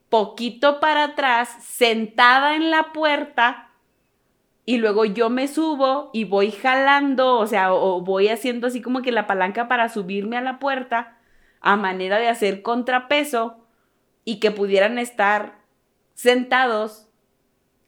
[0.08, 3.72] poquito para atrás, sentada en la puerta,
[4.64, 9.02] y luego yo me subo y voy jalando, o sea, o voy haciendo así como
[9.02, 11.18] que la palanca para subirme a la puerta,
[11.60, 13.61] a manera de hacer contrapeso,
[14.24, 15.58] y que pudieran estar
[16.14, 17.08] sentados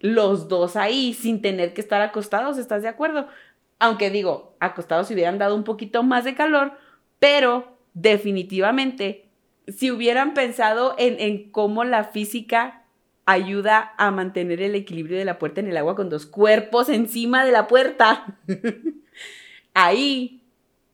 [0.00, 3.28] los dos ahí sin tener que estar acostados, ¿estás de acuerdo?
[3.78, 6.72] Aunque digo, acostados hubieran dado un poquito más de calor,
[7.18, 9.28] pero definitivamente,
[9.68, 12.82] si hubieran pensado en, en cómo la física
[13.24, 17.44] ayuda a mantener el equilibrio de la puerta en el agua con dos cuerpos encima
[17.44, 18.38] de la puerta,
[19.74, 20.42] ahí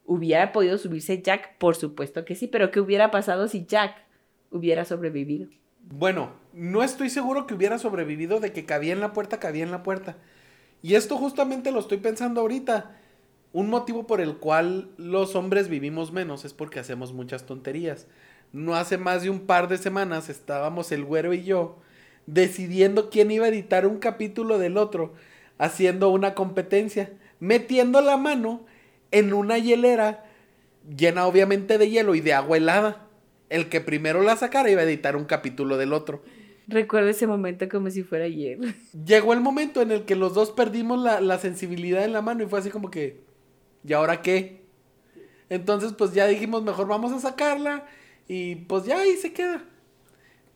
[0.05, 4.10] hubiera podido subirse Jack, por supuesto que sí, pero ¿qué hubiera pasado si Jack
[4.51, 5.49] hubiera sobrevivido?
[5.83, 9.71] Bueno, no estoy seguro que hubiera sobrevivido de que cabía en la puerta, cabía en
[9.71, 10.17] la puerta.
[10.83, 12.97] Y esto justamente lo estoy pensando ahorita.
[13.53, 18.07] Un motivo por el cual los hombres vivimos menos es porque hacemos muchas tonterías.
[18.53, 21.79] no hace más de un par de semanas estábamos el güero y yo
[22.27, 25.15] decidiendo quién iba a editar un capítulo del otro,
[25.59, 28.65] haciendo una competencia, metiendo la mano
[29.11, 30.25] en una hielera
[30.97, 33.07] llena obviamente de hielo y de agua helada.
[33.51, 36.23] El que primero la sacara iba a editar un capítulo del otro.
[36.67, 38.59] Recuerdo ese momento como si fuera ayer.
[39.05, 42.45] Llegó el momento en el que los dos perdimos la, la sensibilidad en la mano
[42.45, 43.21] y fue así como que,
[43.85, 44.63] ¿y ahora qué?
[45.51, 47.87] Entonces pues ya dijimos, mejor vamos a sacarla
[48.29, 49.65] y pues ya ahí se queda.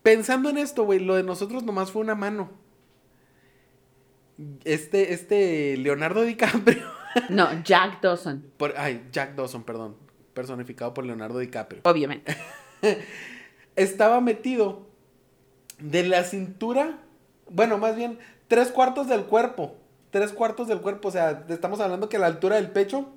[0.01, 2.51] Pensando en esto, güey, lo de nosotros nomás fue una mano.
[4.63, 6.83] Este, este Leonardo DiCaprio.
[7.29, 8.43] No, Jack Dawson.
[8.57, 9.95] Por, ay, Jack Dawson, perdón.
[10.33, 11.79] Personificado por Leonardo DiCaprio.
[11.85, 12.35] Obviamente.
[13.75, 14.87] Estaba metido
[15.79, 16.99] de la cintura.
[17.49, 19.75] Bueno, más bien, tres cuartos del cuerpo.
[20.11, 21.09] Tres cuartos del cuerpo.
[21.09, 23.09] O sea, estamos hablando que la altura del pecho.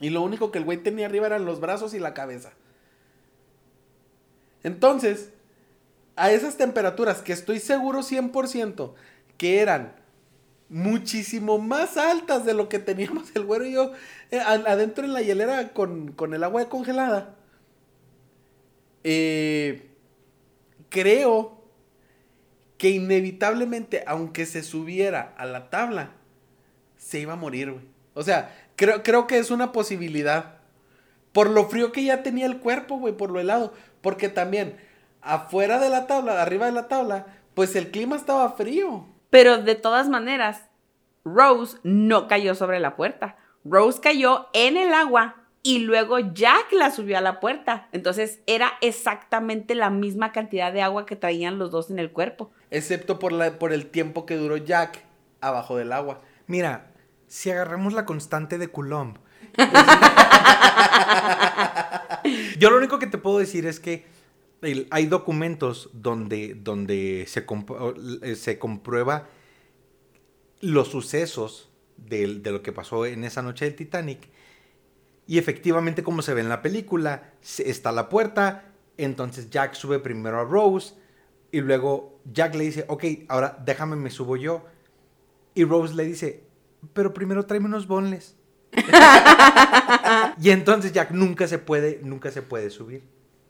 [0.00, 2.52] Y lo único que el güey tenía arriba eran los brazos y la cabeza.
[4.62, 5.30] Entonces,
[6.16, 8.94] a esas temperaturas que estoy seguro 100%
[9.36, 9.94] que eran
[10.68, 13.92] muchísimo más altas de lo que teníamos el güero y yo
[14.30, 17.34] eh, adentro en la hielera con, con el agua congelada.
[19.04, 19.90] Eh,
[20.88, 21.62] creo
[22.78, 26.10] que inevitablemente, aunque se subiera a la tabla,
[26.96, 27.84] se iba a morir, güey.
[28.14, 30.56] O sea, creo, creo que es una posibilidad.
[31.32, 33.74] Por lo frío que ya tenía el cuerpo, güey, por lo helado.
[34.00, 34.76] Porque también,
[35.20, 39.06] afuera de la tabla, arriba de la tabla, pues el clima estaba frío.
[39.30, 40.62] Pero de todas maneras,
[41.24, 43.36] Rose no cayó sobre la puerta.
[43.64, 47.88] Rose cayó en el agua y luego Jack la subió a la puerta.
[47.90, 52.52] Entonces era exactamente la misma cantidad de agua que traían los dos en el cuerpo.
[52.70, 55.02] Excepto por, la, por el tiempo que duró Jack
[55.40, 56.20] abajo del agua.
[56.46, 56.92] Mira,
[57.28, 59.16] si agarramos la constante de Coulomb.
[62.58, 64.04] Yo lo único que te puedo decir es que
[64.90, 67.46] hay documentos donde, donde se,
[68.22, 69.28] eh, se comprueba
[70.60, 74.28] los sucesos de, de, lo que pasó en esa noche del Titanic.
[75.26, 80.38] Y efectivamente, como se ve en la película, está la puerta, entonces Jack sube primero
[80.38, 80.94] a Rose
[81.50, 84.64] y luego Jack le dice, ok, ahora déjame, me subo yo.
[85.54, 86.44] Y Rose le dice,
[86.92, 88.36] pero primero tráeme unos bonles.
[90.40, 93.04] y entonces Jack nunca se puede, nunca se puede subir.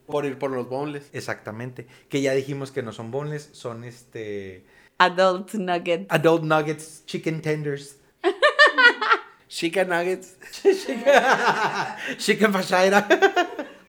[0.06, 1.08] Por ir por los boneless.
[1.12, 1.86] Exactamente.
[2.08, 4.66] Que ya dijimos que no son boneless, son este.
[4.98, 6.06] Adult nuggets.
[6.10, 7.98] Adult nuggets, chicken tenders.
[9.54, 10.36] Chicken nuggets.
[12.18, 13.06] chicken fashaira.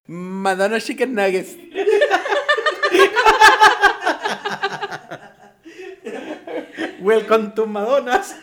[0.08, 1.56] Madonna chicken nuggets.
[7.00, 8.36] Welcome to Madonnas.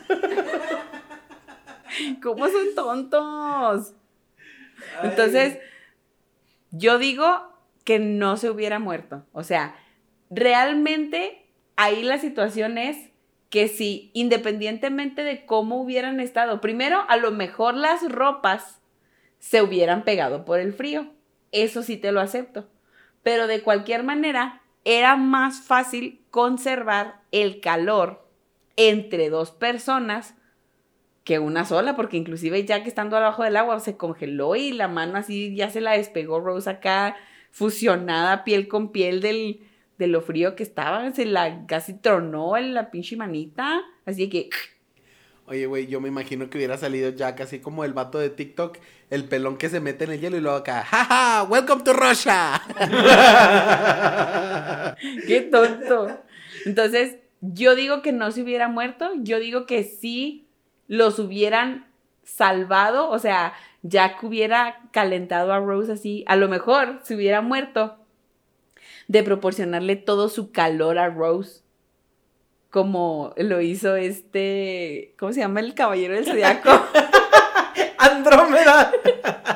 [2.22, 3.94] ¿Cómo son tontos?
[5.02, 5.58] Entonces,
[6.72, 9.24] yo digo que no se hubiera muerto.
[9.32, 9.76] O sea,
[10.30, 13.11] realmente ahí la situación es
[13.52, 18.80] que si independientemente de cómo hubieran estado, primero a lo mejor las ropas
[19.40, 21.12] se hubieran pegado por el frío.
[21.52, 22.66] Eso sí te lo acepto.
[23.22, 28.26] Pero de cualquier manera, era más fácil conservar el calor
[28.76, 30.34] entre dos personas
[31.22, 34.88] que una sola, porque inclusive ya que estando abajo del agua se congeló y la
[34.88, 37.16] mano así ya se la despegó Rose acá
[37.50, 39.60] fusionada piel con piel del,
[40.02, 41.10] de lo frío que estaba.
[41.12, 43.82] Se la casi tronó en la pinche manita.
[44.04, 44.50] Así que.
[45.46, 48.78] Oye, güey, yo me imagino que hubiera salido Jack así como el vato de TikTok,
[49.10, 51.42] el pelón que se mete en el hielo y luego acá, ¡jaja!
[51.44, 52.62] ¡Welcome to Russia!
[55.26, 56.20] ¡Qué tonto!
[56.64, 60.46] Entonces, yo digo que no se hubiera muerto, yo digo que sí
[60.86, 61.88] los hubieran
[62.22, 67.96] salvado, o sea, Jack hubiera calentado a Rose así, a lo mejor se hubiera muerto
[69.08, 71.62] de proporcionarle todo su calor a Rose.
[72.70, 75.14] Como lo hizo este.
[75.18, 76.70] ¿Cómo se llama el caballero del zodiaco?
[77.98, 78.92] ¡Andrómeda!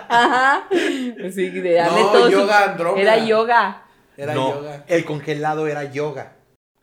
[0.09, 0.69] Ajá.
[0.71, 2.71] Sí, de darle no, todo yoga, su...
[2.71, 3.03] Andrómeda.
[3.03, 3.83] Era yoga.
[4.17, 4.85] Era no, yoga.
[4.87, 6.33] El congelado era yoga.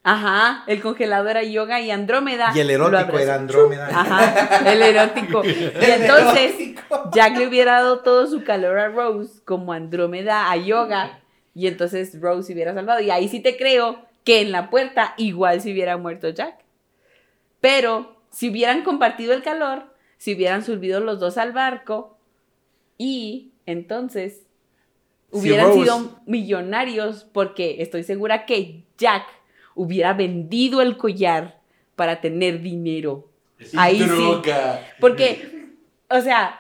[0.06, 2.52] Ajá, el congelado era yoga y Andrómeda.
[2.54, 3.88] Y el erótico era Andrómeda.
[3.88, 5.42] Ajá, el erótico.
[5.46, 6.56] Y entonces
[7.14, 11.23] Jack le hubiera dado todo su calor a Rose como Andrómeda a yoga.
[11.56, 13.00] Y entonces Rose se hubiera salvado.
[13.02, 16.56] Y ahí sí te creo que en la puerta igual se hubiera muerto Jack.
[17.62, 19.84] Pero si hubieran compartido el calor,
[20.18, 22.18] si hubieran subido los dos al barco
[22.98, 24.42] y entonces
[25.32, 29.24] hubieran Rose- sido millonarios porque estoy segura que Jack
[29.76, 31.60] hubiera vendido el collar
[31.96, 33.28] para tener dinero.
[33.76, 34.06] Ahí sí.
[34.06, 34.82] Droga.
[35.00, 35.53] Porque,
[36.16, 36.60] o sea,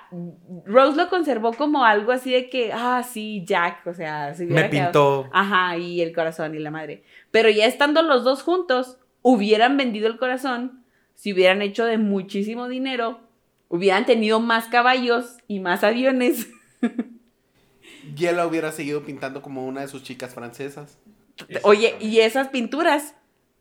[0.65, 4.55] Rose lo conservó como algo así de que, ah, sí, Jack, o sea, se Me
[4.69, 5.29] quedado- pintó.
[5.31, 7.03] Ajá, y el corazón y la madre.
[7.31, 10.83] Pero ya estando los dos juntos, hubieran vendido el corazón,
[11.15, 13.21] si hubieran hecho de muchísimo dinero,
[13.69, 16.47] hubieran tenido más caballos y más aviones.
[18.17, 20.97] Y él la hubiera seguido pintando como una de sus chicas francesas.
[21.63, 23.15] Oye, y esas pinturas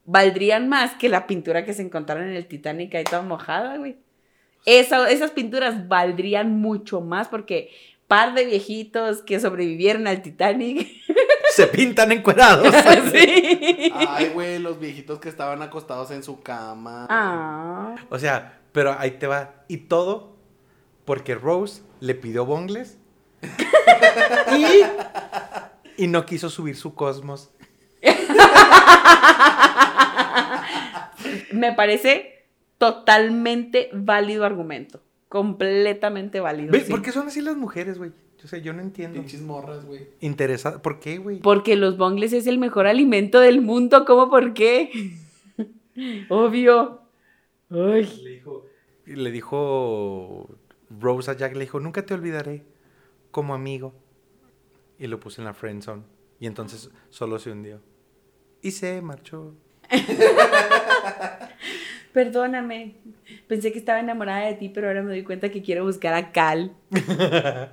[0.05, 3.97] valdrían más que la pintura que se encontraron en el Titanic ahí toda mojada, güey.
[4.67, 7.71] Esa- esas pinturas valdrían mucho más porque
[8.07, 10.89] par de viejitos que sobrevivieron al Titanic.
[11.55, 12.67] Se pintan encuerados.
[13.13, 13.93] sí.
[14.09, 17.07] Ay, güey, los viejitos que estaban acostados en su cama.
[17.11, 17.95] Ah.
[18.11, 19.55] O sea, pero ahí te va.
[19.69, 20.37] Y todo
[21.05, 22.97] porque Rose le pidió bongles
[24.57, 27.51] y, y no quiso subir su cosmos.
[31.53, 32.32] Me parece
[32.83, 35.01] totalmente válido argumento.
[35.29, 36.73] Completamente válido.
[36.73, 36.91] Ve, sí.
[36.91, 38.11] ¿Por qué son así las mujeres, güey?
[38.43, 39.21] Yo sé, yo no entiendo.
[39.21, 40.09] Pinches morras, güey.
[40.19, 40.83] Interesada.
[40.83, 41.39] ¿Por qué, güey?
[41.39, 44.05] Porque los bongles es el mejor alimento del mundo.
[44.05, 44.91] ¿Cómo por qué?
[46.29, 47.03] Obvio.
[47.71, 48.21] Ay.
[48.25, 48.67] Le dijo,
[49.07, 50.49] le dijo
[50.91, 52.65] Rose a Jack, le dijo, nunca te olvidaré
[53.31, 53.95] como amigo.
[54.99, 56.03] Y lo puse en la friend zone.
[56.41, 57.81] Y entonces solo se hundió.
[58.61, 59.55] Y se marchó.
[62.13, 62.97] Perdóname.
[63.49, 66.33] Pensé que estaba enamorada de ti, pero ahora me doy cuenta que quiero buscar a
[66.33, 66.73] Cal.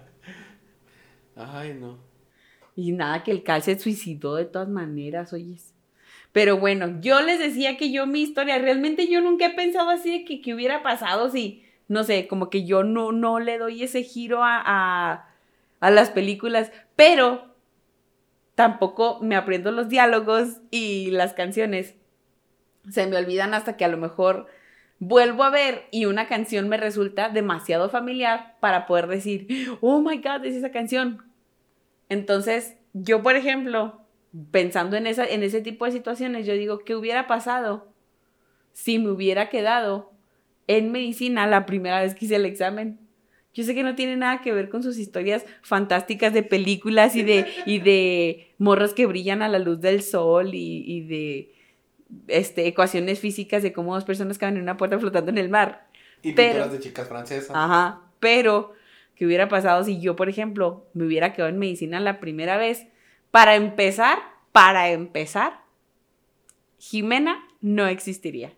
[1.36, 1.98] Ay, no.
[2.76, 5.74] Y nada, que el Cal se suicidó de todas maneras, oyes.
[6.32, 10.20] Pero bueno, yo les decía que yo mi historia, realmente yo nunca he pensado así
[10.20, 13.84] de que, que hubiera pasado si, no sé, como que yo no, no le doy
[13.84, 15.30] ese giro a, a,
[15.80, 17.56] a las películas, pero
[18.56, 21.96] tampoco me aprendo los diálogos y las canciones.
[22.88, 24.48] Se me olvidan hasta que a lo mejor
[25.00, 29.48] vuelvo a ver y una canción me resulta demasiado familiar para poder decir,
[29.82, 31.24] oh my god, es esa canción.
[32.10, 34.02] Entonces, yo, por ejemplo,
[34.52, 37.92] pensando en, esa, en ese tipo de situaciones, yo digo, ¿qué hubiera pasado
[38.74, 40.12] si me hubiera quedado
[40.68, 43.00] en medicina la primera vez que hice el examen?
[43.54, 47.24] Yo sé que no tiene nada que ver con sus historias fantásticas de películas y
[47.24, 51.59] de, y de morros que brillan a la luz del sol y, y de
[52.28, 55.88] este, ecuaciones físicas de cómo dos personas caben en una puerta flotando en el mar.
[56.22, 57.52] Y Pero- pinturas de chicas francesas.
[57.54, 58.74] Ajá, pero
[59.16, 62.88] ¿qué hubiera pasado si yo, por ejemplo, me hubiera quedado en medicina la primera vez?
[63.32, 64.20] Para empezar,
[64.52, 65.62] para empezar,
[66.78, 68.54] Jimena no existiría.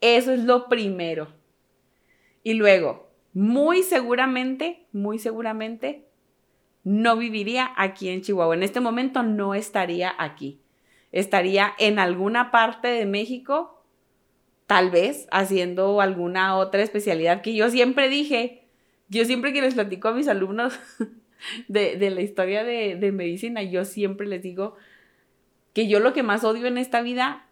[0.00, 1.28] Eso es lo primero.
[2.42, 6.06] Y luego, muy seguramente, muy seguramente,
[6.84, 8.54] no viviría aquí en Chihuahua.
[8.54, 10.60] En este momento no estaría aquí.
[11.12, 13.84] Estaría en alguna parte de México
[14.66, 18.64] tal vez haciendo alguna otra especialidad que yo siempre dije,
[19.08, 20.78] yo siempre que les platico a mis alumnos
[21.68, 24.76] de, de la historia de, de medicina, yo siempre les digo
[25.74, 27.46] que yo lo que más odio en esta vida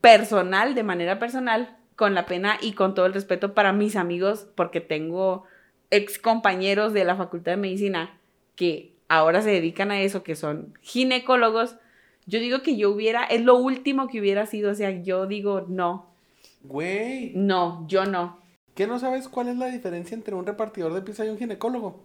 [0.00, 4.48] personal, de manera personal, con la pena y con todo el respeto para mis amigos,
[4.54, 5.44] porque tengo
[5.90, 8.18] ex compañeros de la Facultad de Medicina
[8.56, 11.76] que ahora se dedican a eso, que son ginecólogos.
[12.26, 15.66] Yo digo que yo hubiera, es lo último que hubiera sido, o sea, yo digo,
[15.68, 16.10] no,
[16.62, 17.32] Güey.
[17.34, 18.40] no, yo no.
[18.74, 22.02] ¿Qué no sabes cuál es la diferencia entre un repartidor de pizza y un ginecólogo?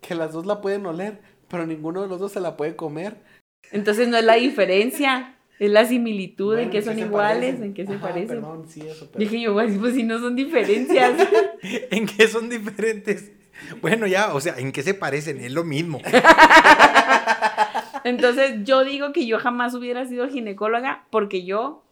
[0.00, 3.16] Que las dos la pueden oler, pero ninguno de los dos se la puede comer.
[3.70, 7.64] Entonces no es la diferencia, es la similitud en que ¿en son se iguales, parecen?
[7.64, 8.28] en qué se Ajá, parecen.
[8.28, 9.18] Perdón, sí, eso, pero...
[9.18, 11.14] Dije yo, "Pues, pues si no son diferencias.
[11.90, 13.32] ¿En qué son diferentes?
[13.82, 15.40] Bueno, ya, o sea, ¿en qué se parecen?
[15.40, 16.00] Es lo mismo.
[18.08, 21.84] Entonces yo digo que yo jamás hubiera sido ginecóloga porque yo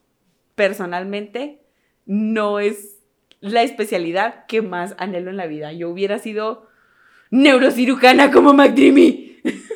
[0.55, 1.61] personalmente
[2.07, 2.97] no es
[3.41, 5.73] la especialidad que más anhelo en la vida.
[5.73, 6.67] Yo hubiera sido
[7.31, 9.41] neurocirujana como McDreamy.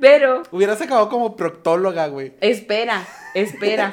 [0.00, 2.34] Pero Hubieras acabado como proctóloga, güey.
[2.40, 3.04] espera,
[3.34, 3.90] espera.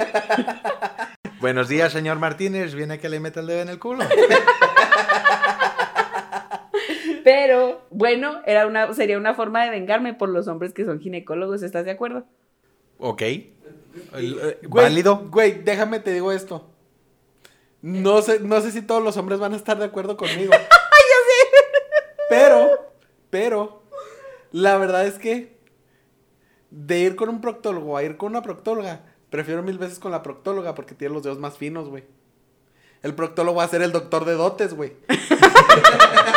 [1.39, 2.75] Buenos días, señor Martínez.
[2.75, 4.03] ¿Viene que le meta el dedo en el culo?
[7.25, 11.63] Pero bueno, era una, sería una forma de vengarme por los hombres que son ginecólogos.
[11.63, 12.23] ¿Estás de acuerdo?
[12.99, 13.21] Ok.
[13.23, 13.49] Eh,
[14.13, 15.27] Güey, ¿Válido?
[15.31, 16.69] Güey, déjame te digo esto.
[17.81, 20.51] No sé, no sé si todos los hombres van a estar de acuerdo conmigo.
[20.53, 21.57] Yo sé.
[22.29, 22.69] Pero,
[23.31, 23.81] pero,
[24.51, 25.57] la verdad es que
[26.69, 29.01] de ir con un proctólogo a ir con una proctóloga,
[29.31, 32.03] prefiero mil veces con la proctóloga porque tiene los dedos más finos, güey.
[33.01, 34.93] El proctólogo va a ser el doctor de dotes, güey.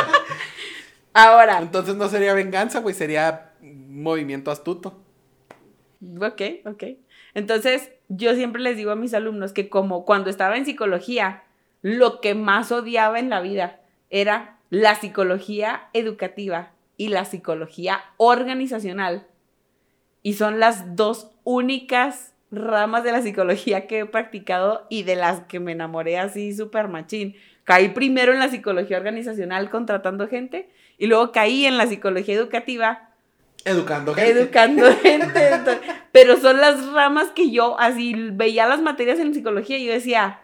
[1.19, 5.03] Ahora, Entonces no sería venganza, güey, sería movimiento astuto.
[6.21, 6.85] Ok, ok.
[7.35, 11.43] Entonces, yo siempre les digo a mis alumnos que como cuando estaba en psicología,
[11.83, 19.27] lo que más odiaba en la vida era la psicología educativa y la psicología organizacional.
[20.23, 25.41] Y son las dos únicas ramas de la psicología que he practicado y de las
[25.41, 27.35] que me enamoré así súper machín.
[27.65, 33.11] Caí primero en la psicología organizacional contratando gente y luego caí en la psicología educativa.
[33.65, 34.31] Educando gente.
[34.31, 35.51] Educando gente.
[36.13, 40.41] pero son las ramas que yo así veía las materias en psicología y yo decía,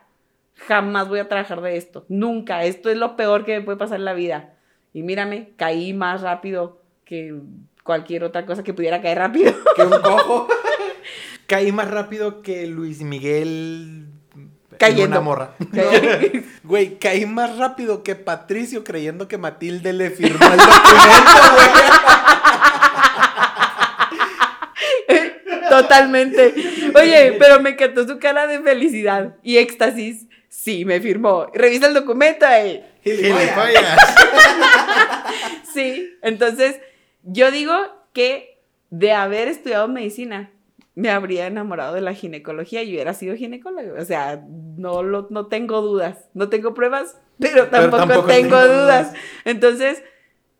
[0.54, 2.04] jamás voy a trabajar de esto.
[2.08, 2.64] Nunca.
[2.64, 4.54] Esto es lo peor que me puede pasar en la vida.
[4.92, 7.34] Y mírame, caí más rápido que
[7.82, 9.52] cualquier otra cosa que pudiera caer rápido.
[9.74, 10.48] Que un cojo.
[11.46, 14.13] Caí más rápido que Luis Miguel
[14.78, 15.04] Cayendo.
[15.04, 15.50] en una morra.
[15.72, 15.82] No,
[16.64, 21.68] güey, caí más rápido que Patricio creyendo que Matilde le firmó el documento, güey.
[25.70, 26.54] Totalmente.
[26.94, 30.26] Oye, pero me encantó su cara de felicidad y éxtasis.
[30.48, 31.46] Sí, me firmó.
[31.52, 32.46] Revisa el documento.
[33.02, 33.98] Gilipollas.
[35.72, 36.76] Sí, entonces
[37.24, 37.74] yo digo
[38.12, 38.60] que
[38.90, 40.50] de haber estudiado medicina,
[40.94, 44.00] me habría enamorado de la ginecología y hubiera sido ginecólogo.
[44.00, 44.44] O sea,
[44.76, 46.28] no, lo, no tengo dudas.
[46.34, 49.12] No tengo pruebas, pero tampoco, tampoco tengo, tengo dudas.
[49.12, 49.22] dudas.
[49.44, 50.02] Entonces,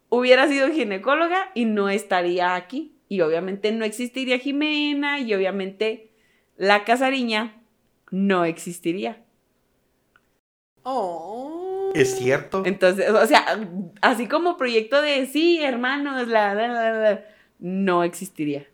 [0.09, 2.97] hubiera sido ginecóloga y no estaría aquí.
[3.09, 6.11] Y obviamente no existiría Jimena y obviamente
[6.57, 7.63] la casariña
[8.11, 9.23] no existiría.
[10.83, 11.93] Oh.
[11.95, 12.63] Es cierto.
[12.67, 13.45] Entonces, o sea,
[14.01, 17.25] así como proyecto de sí, hermanos, la, la, la, la,
[17.61, 18.67] no existiría.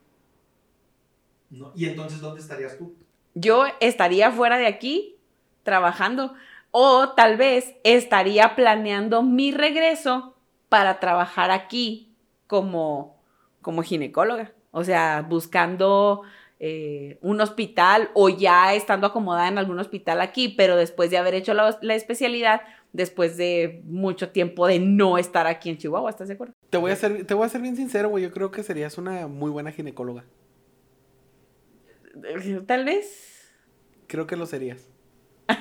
[1.51, 2.95] No, ¿Y entonces dónde estarías tú?
[3.35, 5.17] Yo estaría fuera de aquí
[5.63, 6.35] trabajando
[6.71, 10.37] o tal vez estaría planeando mi regreso
[10.69, 12.15] para trabajar aquí
[12.47, 13.17] como,
[13.63, 14.53] como ginecóloga.
[14.71, 16.23] O sea, buscando
[16.61, 21.35] eh, un hospital o ya estando acomodada en algún hospital aquí, pero después de haber
[21.35, 22.61] hecho la, la especialidad,
[22.93, 26.55] después de mucho tiempo de no estar aquí en Chihuahua, ¿estás de acuerdo?
[26.71, 28.23] Te voy a ser, te voy a ser bien sincero, güey.
[28.23, 30.25] Yo creo que serías una muy buena ginecóloga.
[32.67, 33.51] Tal vez.
[34.07, 34.89] Creo que lo serías.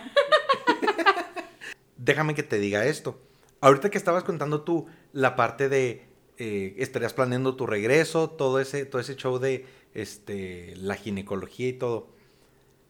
[1.97, 3.21] Déjame que te diga esto.
[3.61, 6.07] Ahorita que estabas contando tú la parte de
[6.37, 11.73] eh, estarías planeando tu regreso, todo ese, todo ese show de este, la ginecología y
[11.73, 12.07] todo.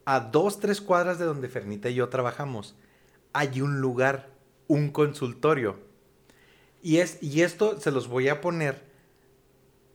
[0.05, 2.75] A dos, tres cuadras de donde Fernita y yo trabajamos,
[3.33, 4.29] hay un lugar,
[4.67, 5.79] un consultorio.
[6.81, 8.83] Y, es, y esto se los voy a poner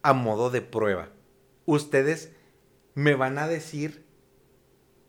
[0.03, 1.11] a modo de prueba.
[1.65, 2.33] Ustedes
[2.95, 4.05] me van a decir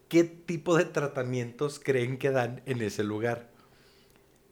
[0.10, 3.52] qué tipo de tratamientos creen que dan en ese lugar.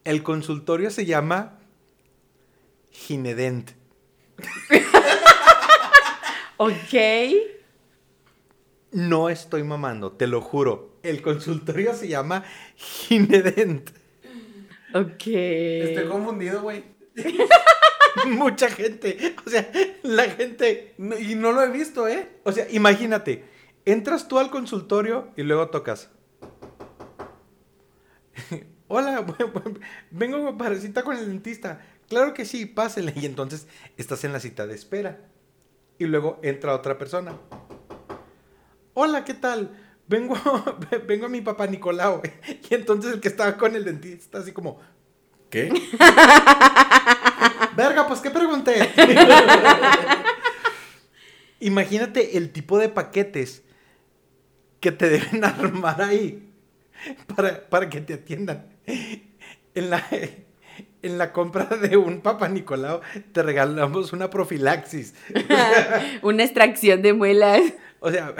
[0.04, 1.58] El consultorio se llama
[2.90, 3.72] Ginedent.
[6.56, 6.94] Ok.
[8.92, 10.98] No estoy mamando, te lo juro.
[11.02, 12.44] El consultorio se llama
[12.76, 13.90] Ginedent.
[14.94, 15.26] Ok.
[15.26, 16.84] Estoy confundido, güey.
[18.28, 19.70] Mucha gente, o sea,
[20.02, 22.28] la gente, y no lo he visto, ¿eh?
[22.44, 23.44] o sea, imagínate,
[23.84, 26.10] entras tú al consultorio y luego tocas.
[28.88, 29.24] Hola,
[30.10, 31.80] vengo para cita con el dentista.
[32.08, 33.12] Claro que sí, pásele.
[33.16, 33.66] Y entonces
[33.96, 35.20] estás en la cita de espera.
[35.98, 37.36] Y luego entra otra persona.
[38.92, 39.70] Hola, ¿qué tal?
[40.06, 40.36] Vengo,
[41.06, 42.20] vengo a mi papá Nicolau.
[42.70, 44.80] Y entonces el que estaba con el dentista así como,
[45.50, 45.72] ¿qué?
[47.76, 48.90] Verga, pues ¿qué pregunté?
[51.60, 53.62] Imagínate el tipo de paquetes
[54.80, 56.50] que te deben armar ahí
[57.34, 58.66] para, para que te atiendan.
[59.74, 60.04] En la,
[61.02, 63.00] en la compra de un Papa Nicolau
[63.32, 65.14] te regalamos una profilaxis.
[66.22, 67.60] Una extracción de muelas.
[68.00, 68.34] O sea,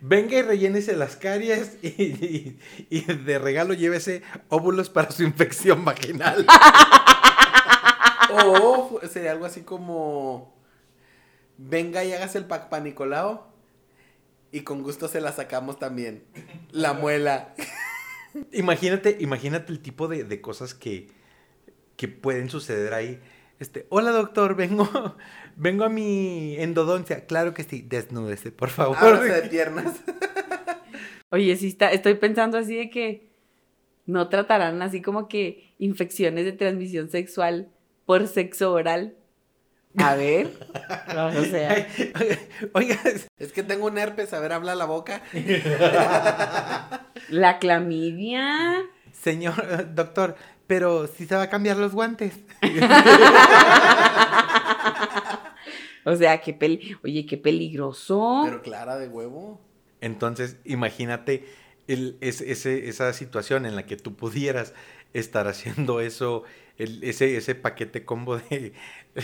[0.00, 2.58] venga y rellénese las caries y, y-
[2.88, 6.46] y de regalo llévese óvulos para su infección vaginal.
[8.32, 10.54] O sería algo así como.
[11.58, 13.50] Venga y hagas el Papa Nicolao.
[14.52, 16.24] Y con gusto se la sacamos también.
[16.70, 17.54] La muela.
[18.52, 21.08] Imagínate, imagínate el tipo de, de cosas que,
[21.96, 23.20] que pueden suceder ahí.
[23.58, 24.88] Este, hola doctor, vengo,
[25.56, 27.26] vengo a mi endodoncia.
[27.26, 28.96] Claro que sí, desnúdese, por favor.
[28.96, 30.00] Ábrase de piernas.
[31.30, 33.30] Oye, sí está, estoy pensando así de que
[34.06, 37.68] no tratarán así como que infecciones de transmisión sexual
[38.10, 39.14] por sexo oral.
[39.96, 40.48] A ver.
[41.16, 41.86] o sea,
[42.72, 42.98] Oiga,
[43.38, 45.22] Es que tengo un herpes, a ver, habla la boca.
[47.28, 48.82] la clamidia.
[49.12, 50.34] señor eh, doctor,
[50.66, 52.40] pero si se va a cambiar los guantes.
[56.04, 58.42] O sea, qué peli, oye, qué peligroso.
[58.44, 59.60] Pero clara de huevo.
[60.00, 61.44] Entonces, imagínate
[61.88, 64.74] el, ese, esa situación en la que tú pudieras
[65.12, 66.44] estar haciendo eso,
[66.78, 68.72] el, ese, ese paquete combo de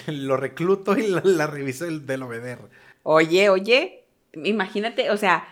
[0.07, 2.59] lo recluto y la, la reviso del, del obeder.
[3.03, 5.47] Oye, oye, imagínate, o sea,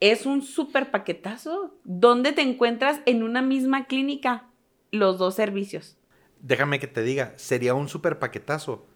[0.00, 1.74] es un súper paquetazo.
[1.84, 4.46] ¿Dónde te encuentras en una misma clínica
[4.90, 5.96] los dos servicios?
[6.40, 8.86] Déjame que te diga, sería un súper paquetazo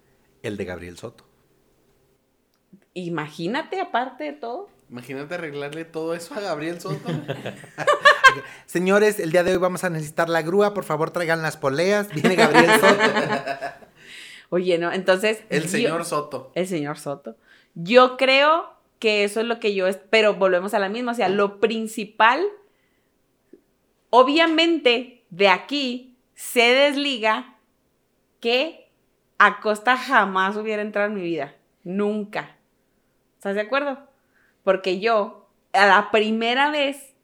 [0.43, 1.27] el de Gabriel Soto.
[2.95, 4.69] Imagínate, aparte de todo.
[4.93, 7.11] Imagínate arreglarle todo eso a Gabriel Soto.
[8.67, 12.09] Señores, el día de hoy vamos a necesitar la grúa, por favor traigan las poleas.
[12.11, 13.03] Viene Gabriel Soto.
[14.51, 14.93] Oye, ¿no?
[14.93, 15.45] Entonces.
[15.49, 16.53] El yo- señor Soto.
[16.55, 17.37] El señor Soto.
[17.75, 21.15] Yo creo que eso es lo que yo, es- pero volvemos a la misma, o
[21.15, 22.45] sea, lo principal,
[24.11, 27.57] obviamente de aquí se desliga
[28.41, 28.91] que
[29.39, 32.57] Acosta jamás hubiera entrado en mi vida, nunca.
[33.39, 33.99] ¿Estás de acuerdo?
[34.65, 37.15] Porque yo, a la primera vez,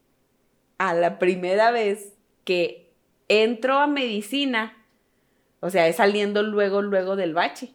[0.77, 2.13] a la primera vez
[2.43, 2.91] que
[3.27, 4.75] entro a medicina,
[5.59, 7.73] o sea, es saliendo luego, luego del bache.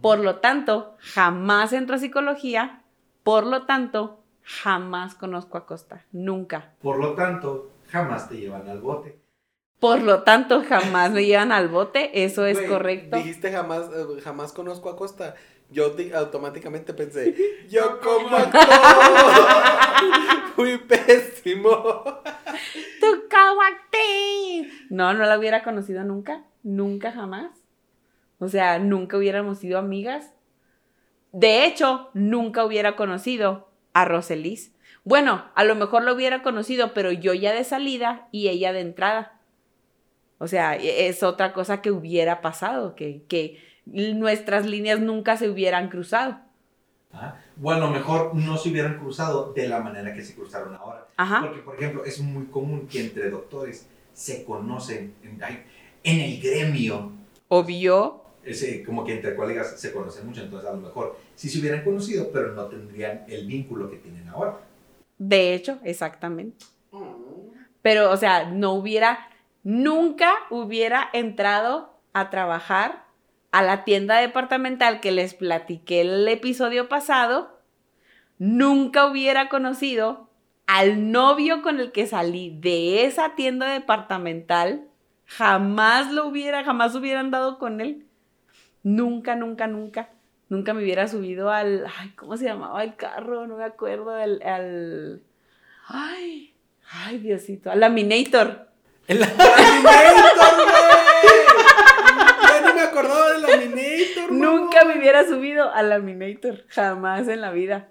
[0.00, 2.82] Por lo tanto, jamás entro a psicología.
[3.22, 6.04] Por lo tanto, jamás conozco a Costa.
[6.12, 6.74] Nunca.
[6.82, 9.18] Por lo tanto, jamás te llevan al bote.
[9.80, 12.24] Por lo tanto, jamás me llevan al bote.
[12.24, 13.16] Eso es correcto.
[13.16, 15.34] Dijiste jamás, eh, jamás conozco a Costa.
[15.70, 17.34] Yo automáticamente pensé,
[17.68, 18.60] yo como actor,
[20.56, 21.70] fui pésimo.
[23.00, 24.68] ¡Tu caguacte!
[24.88, 26.44] No, no la hubiera conocido nunca.
[26.62, 27.50] Nunca, jamás.
[28.38, 30.32] O sea, nunca hubiéramos sido amigas.
[31.32, 34.74] De hecho, nunca hubiera conocido a Roselis.
[35.04, 38.80] Bueno, a lo mejor lo hubiera conocido, pero yo ya de salida y ella de
[38.80, 39.40] entrada.
[40.38, 43.58] O sea, e- es otra cosa que hubiera pasado, que, que
[43.92, 46.38] nuestras líneas nunca se hubieran cruzado.
[47.12, 47.36] ¿ah?
[47.62, 51.06] O a lo mejor no se hubieran cruzado de la manera que se cruzaron ahora.
[51.16, 51.40] Ajá.
[51.42, 55.40] Porque, por ejemplo, es muy común que entre doctores se conocen en,
[56.04, 57.12] en el gremio.
[57.48, 58.22] Obvio.
[58.44, 61.84] Ese, como que entre colegas se conocen mucho, entonces a lo mejor sí se hubieran
[61.84, 64.58] conocido, pero no tendrían el vínculo que tienen ahora.
[65.18, 66.64] De hecho, exactamente.
[67.82, 69.28] Pero, o sea, no hubiera,
[69.64, 73.07] nunca hubiera entrado a trabajar
[73.50, 77.58] a la tienda departamental que les platiqué el episodio pasado.
[78.38, 80.28] Nunca hubiera conocido
[80.66, 84.84] al novio con el que salí de esa tienda departamental.
[85.24, 88.06] Jamás lo hubiera, jamás hubiera andado con él.
[88.82, 90.10] Nunca, nunca, nunca.
[90.48, 91.86] Nunca me hubiera subido al.
[91.98, 93.46] Ay, ¿cómo se llamaba el carro?
[93.46, 94.10] No me acuerdo.
[94.14, 94.42] Al.
[94.42, 95.22] al
[95.88, 96.54] ay,
[96.90, 97.70] ay, Diosito.
[97.70, 98.68] Al Laminator.
[99.06, 99.84] ¡El Laminator,
[100.56, 100.68] güey!
[102.42, 106.64] Ya ni me acordaba del Laminator, Nunca me hubiera subido al Laminator.
[106.68, 107.88] Jamás en la vida.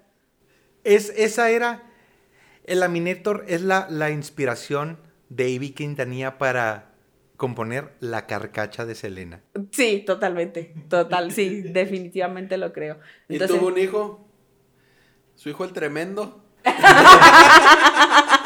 [0.84, 1.82] Es, esa era,
[2.64, 4.98] el Laminator es la, la inspiración
[5.28, 6.92] de Ivy Quintanilla para
[7.36, 9.42] componer La Carcacha de Selena.
[9.70, 10.74] Sí, totalmente.
[10.88, 12.98] Total, sí, definitivamente lo creo.
[13.28, 14.28] ¿Y tuvo un hijo?
[15.36, 16.44] Su hijo el tremendo.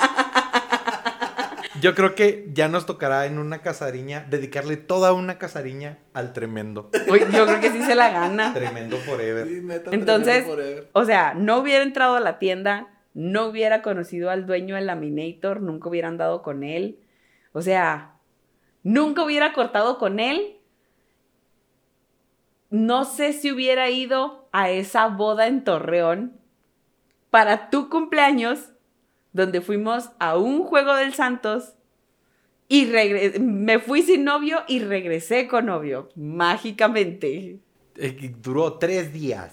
[1.83, 6.93] Yo creo que ya nos tocará en una casariña dedicarle toda una casariña al tremendo.
[7.11, 8.55] uy, yo creo que sí se la gana.
[8.55, 9.49] Tremendo forever.
[9.49, 10.89] Sí, neta, Entonces, tremendo forever.
[10.93, 15.61] O sea, no hubiera entrado a la tienda, no hubiera conocido al dueño del Laminator,
[15.61, 17.01] nunca hubiera andado con él.
[17.53, 18.15] O sea,
[18.85, 20.59] nunca hubiera cortado con él.
[22.71, 26.39] No sé si hubiera ido a esa boda en Torreón
[27.31, 28.72] para tu cumpleaños,
[29.33, 31.75] donde fuimos a un juego del Santos
[32.69, 32.87] y
[33.41, 37.59] me fui sin novio y regresé con novio, mágicamente.
[37.97, 39.53] Eh, duró tres días.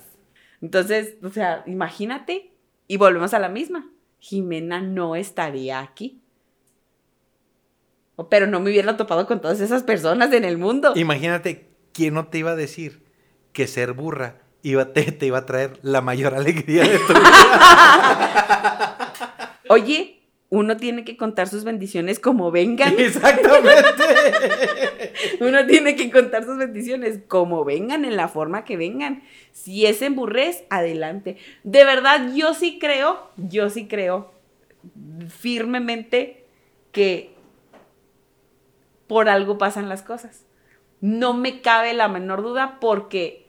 [0.61, 2.53] Entonces, o sea, imagínate,
[2.88, 3.89] y volvemos a la misma.
[4.19, 6.21] Jimena no estaría aquí.
[8.15, 10.93] O- Pero no me hubiera topado con todas esas personas en el mundo.
[10.95, 13.03] Imagínate quién no te iba a decir
[13.53, 18.97] que ser burra iba, te, te iba a traer la mayor alegría de tu vida.
[19.72, 22.95] Oye, uno tiene que contar sus bendiciones como vengan.
[22.97, 24.03] Exactamente.
[25.41, 29.22] Uno tiene que contar sus bendiciones como vengan, en la forma que vengan.
[29.51, 31.38] Si es en burrés, adelante.
[31.63, 34.34] De verdad, yo sí creo, yo sí creo
[35.28, 36.45] firmemente
[36.91, 37.30] que
[39.05, 40.45] por algo pasan las cosas.
[40.99, 43.45] No me cabe la menor duda porque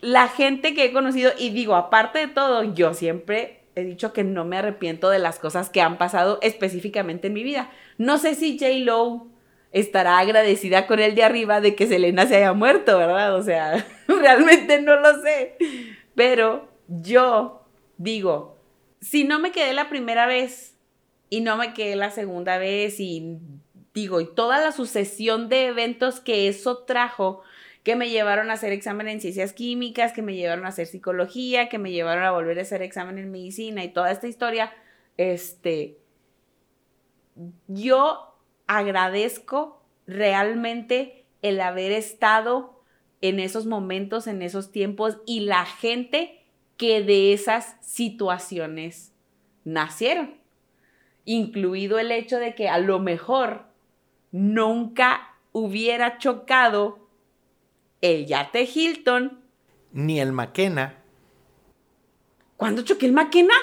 [0.00, 4.24] la gente que he conocido, y digo, aparte de todo, yo siempre he dicho que
[4.24, 7.70] no me arrepiento de las cosas que han pasado específicamente en mi vida.
[7.98, 8.70] No sé si J.
[8.84, 9.26] Lo
[9.72, 13.34] estará agradecida con el de arriba de que Selena se haya muerto, ¿verdad?
[13.34, 15.56] O sea, realmente no lo sé.
[16.14, 17.62] Pero yo
[17.96, 18.56] digo,
[19.00, 20.76] si no me quedé la primera vez
[21.28, 23.38] y no me quedé la segunda vez y
[23.94, 27.42] digo, y toda la sucesión de eventos que eso trajo,
[27.82, 31.68] que me llevaron a hacer examen en ciencias químicas, que me llevaron a hacer psicología,
[31.68, 34.72] que me llevaron a volver a hacer examen en medicina y toda esta historia,
[35.16, 35.98] este,
[37.68, 42.82] yo agradezco realmente el haber estado
[43.22, 46.44] en esos momentos, en esos tiempos y la gente
[46.76, 49.12] que de esas situaciones
[49.64, 50.36] nacieron,
[51.24, 53.66] incluido el hecho de que a lo mejor
[54.32, 57.09] nunca hubiera chocado
[58.00, 59.40] el yate Hilton.
[59.92, 61.02] Ni el McKenna.
[62.56, 63.54] ¿Cuándo choqué el McKenna?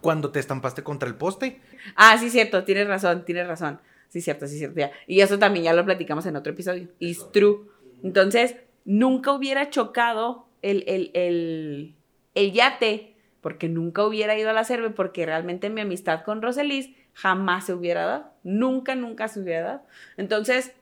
[0.00, 1.60] Cuando te estampaste contra el poste.
[1.96, 3.80] Ah, sí, cierto, tienes razón, tienes razón.
[4.08, 4.80] Sí, cierto, sí, cierto.
[5.06, 6.88] Y eso también ya lo platicamos en otro episodio.
[7.00, 7.68] It's true.
[8.04, 11.96] Entonces, nunca hubiera chocado el, el,
[12.34, 16.90] el, yate, porque nunca hubiera ido a la cerve, porque realmente mi amistad con Roselis
[17.12, 18.32] jamás se hubiera dado.
[18.44, 19.82] Nunca, nunca se hubiera dado.
[20.16, 20.72] Entonces,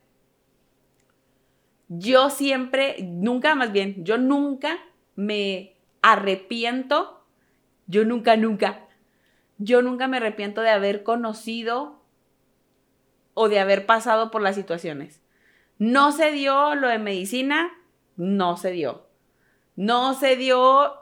[1.98, 4.78] yo siempre, nunca más bien, yo nunca
[5.14, 7.22] me arrepiento,
[7.86, 8.86] yo nunca, nunca,
[9.58, 12.00] yo nunca me arrepiento de haber conocido
[13.34, 15.20] o de haber pasado por las situaciones.
[15.78, 17.70] No se dio lo de medicina,
[18.16, 19.06] no se dio.
[19.76, 20.94] No se dio,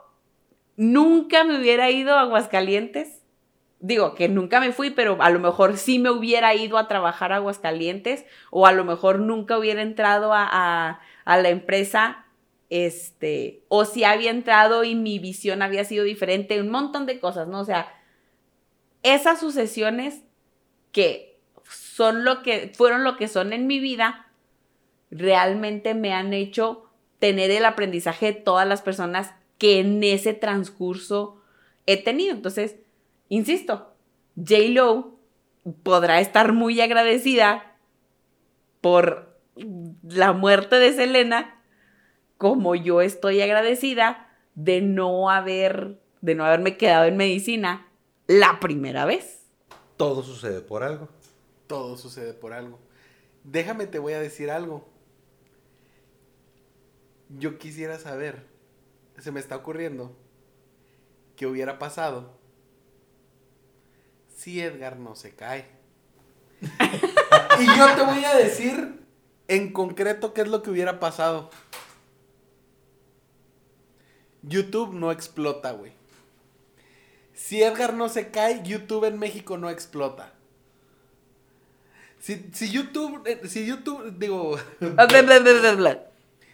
[0.75, 3.20] nunca me hubiera ido a Aguascalientes
[3.81, 7.33] digo que nunca me fui, pero a lo mejor sí me hubiera ido a trabajar
[7.33, 12.25] a Aguascalientes o a lo mejor nunca hubiera entrado a, la empresa,
[12.69, 17.47] este, o si había entrado y mi visión había sido diferente, un montón de cosas,
[17.47, 17.59] ¿no?
[17.59, 17.91] O sea,
[19.03, 20.21] esas sucesiones
[20.91, 24.27] que son lo que, fueron lo que son en mi vida,
[25.09, 31.41] realmente me han hecho tener el aprendizaje de todas las personas que en ese transcurso
[31.85, 32.33] he tenido.
[32.33, 32.75] Entonces,
[33.31, 33.95] Insisto,
[34.35, 34.73] J.
[34.73, 35.17] Lo
[35.83, 37.77] podrá estar muy agradecida
[38.81, 39.39] por
[40.03, 41.63] la muerte de Selena,
[42.37, 47.87] como yo estoy agradecida de no haber, de no haberme quedado en medicina
[48.27, 49.45] la primera vez.
[49.95, 51.07] Todo sucede por algo.
[51.67, 52.79] Todo sucede por algo.
[53.45, 54.89] Déjame te voy a decir algo.
[57.29, 58.45] Yo quisiera saber,
[59.19, 60.17] se me está ocurriendo,
[61.37, 62.40] qué hubiera pasado
[64.41, 65.67] si Edgar no se cae.
[66.61, 68.99] y yo te voy a decir
[69.47, 71.51] en concreto qué es lo que hubiera pasado.
[74.41, 75.91] YouTube no explota, güey.
[77.35, 80.33] Si Edgar no se cae, YouTube en México no explota.
[82.19, 84.57] Si, si YouTube, eh, si YouTube, digo...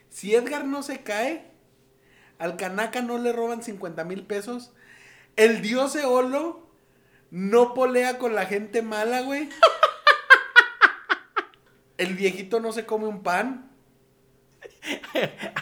[0.10, 1.50] si Edgar no se cae,
[2.38, 4.74] al Kanaka no le roban 50 mil pesos,
[5.38, 6.67] el dios Eolo
[7.32, 9.50] no polea con la gente mala, güey.
[11.98, 13.72] El viejito no se come un pan.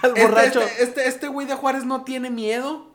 [0.01, 0.61] Al este, borracho.
[0.61, 2.93] Este, este, este, güey de Juárez no tiene miedo.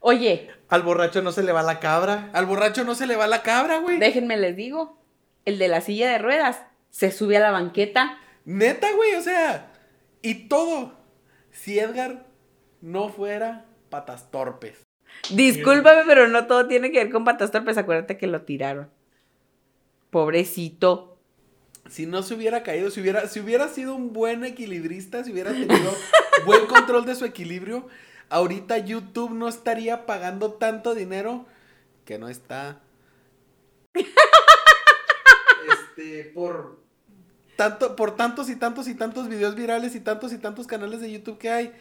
[0.00, 0.50] Oye.
[0.68, 2.30] Al borracho no se le va la cabra.
[2.32, 3.98] Al borracho no se le va la cabra, güey.
[3.98, 4.98] Déjenme les digo.
[5.44, 6.60] El de la silla de ruedas
[6.90, 8.18] se sube a la banqueta.
[8.44, 9.72] Neta, güey, o sea.
[10.22, 10.94] Y todo.
[11.50, 12.26] Si Edgar
[12.80, 14.83] no fuera patas torpes.
[15.30, 17.78] Discúlpame, pero no todo tiene que ver con patas torpes.
[17.78, 18.90] Acuérdate que lo tiraron.
[20.10, 21.18] Pobrecito.
[21.88, 25.52] Si no se hubiera caído, si hubiera, si hubiera sido un buen equilibrista, si hubiera
[25.52, 25.94] tenido
[26.46, 27.86] buen control de su equilibrio,
[28.30, 31.46] ahorita YouTube no estaría pagando tanto dinero
[32.04, 32.80] que no está.
[33.94, 36.82] este, por
[37.56, 41.12] tanto, por tantos y tantos y tantos videos virales y tantos y tantos canales de
[41.12, 41.72] YouTube que hay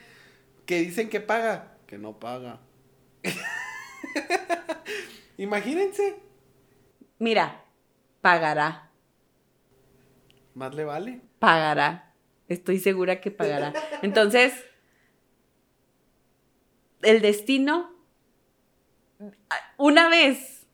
[0.66, 2.60] que dicen que paga, que no paga.
[5.38, 6.20] Imagínense.
[7.20, 7.64] Mira,
[8.22, 8.92] pagará.
[10.54, 11.22] ¿Más le vale?
[11.40, 12.14] Pagará.
[12.48, 13.74] Estoy segura que pagará.
[14.02, 14.54] Entonces,
[17.02, 17.92] el destino.
[19.78, 20.68] Una vez,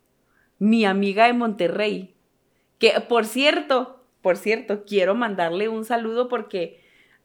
[0.57, 2.15] mi amiga de Monterrey,
[2.79, 6.81] que por cierto, por cierto, quiero mandarle un saludo porque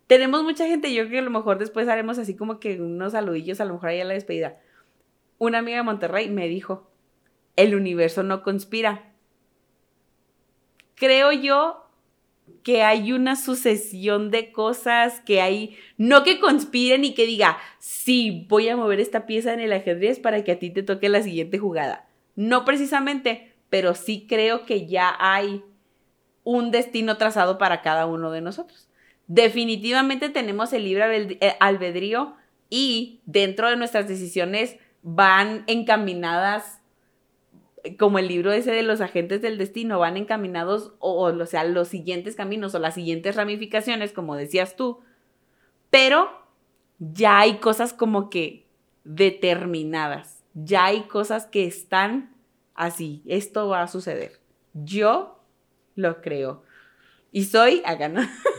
[0.07, 3.13] tenemos mucha gente, yo creo que a lo mejor después haremos así como que unos
[3.13, 4.61] saludillos, a lo mejor ahí a la despedida
[5.39, 6.91] una amiga de Monterrey me dijo,
[7.57, 9.13] el universo no conspira.
[10.95, 11.85] Creo yo
[12.63, 18.47] que hay una sucesión de cosas que hay, no que conspiren y que diga, sí,
[18.49, 21.23] voy a mover esta pieza en el ajedrez para que a ti te toque la
[21.23, 22.09] siguiente jugada.
[22.37, 25.63] No precisamente, pero sí creo que ya hay
[26.43, 28.89] un destino trazado para cada uno de nosotros.
[29.27, 32.35] Definitivamente tenemos el libre eh, albedrío
[32.69, 36.81] y dentro de nuestras decisiones van encaminadas
[37.99, 41.89] como el libro ese de los agentes del destino, van encaminados, o, o sea, los
[41.89, 45.01] siguientes caminos o las siguientes ramificaciones, como decías tú,
[45.91, 46.31] pero
[46.99, 48.67] ya hay cosas como que
[49.05, 52.35] determinadas, ya hay cosas que están
[52.75, 54.41] así, esto va a suceder.
[54.73, 55.39] Yo
[55.95, 56.63] lo creo.
[57.31, 58.23] Y soy, acá no.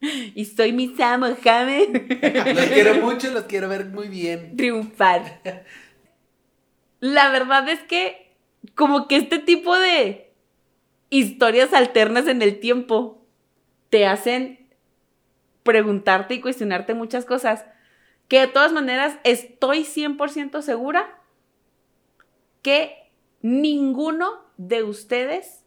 [0.34, 1.88] y soy mi Sam Mohamed.
[2.54, 4.56] los quiero mucho, los quiero ver muy bien.
[4.56, 5.40] Triunfar.
[7.00, 8.36] La verdad es que
[8.74, 10.32] como que este tipo de
[11.10, 13.24] historias alternas en el tiempo
[13.88, 14.68] te hacen
[15.62, 17.64] preguntarte y cuestionarte muchas cosas
[18.26, 21.22] que de todas maneras estoy 100% segura
[22.62, 25.64] que ninguno de ustedes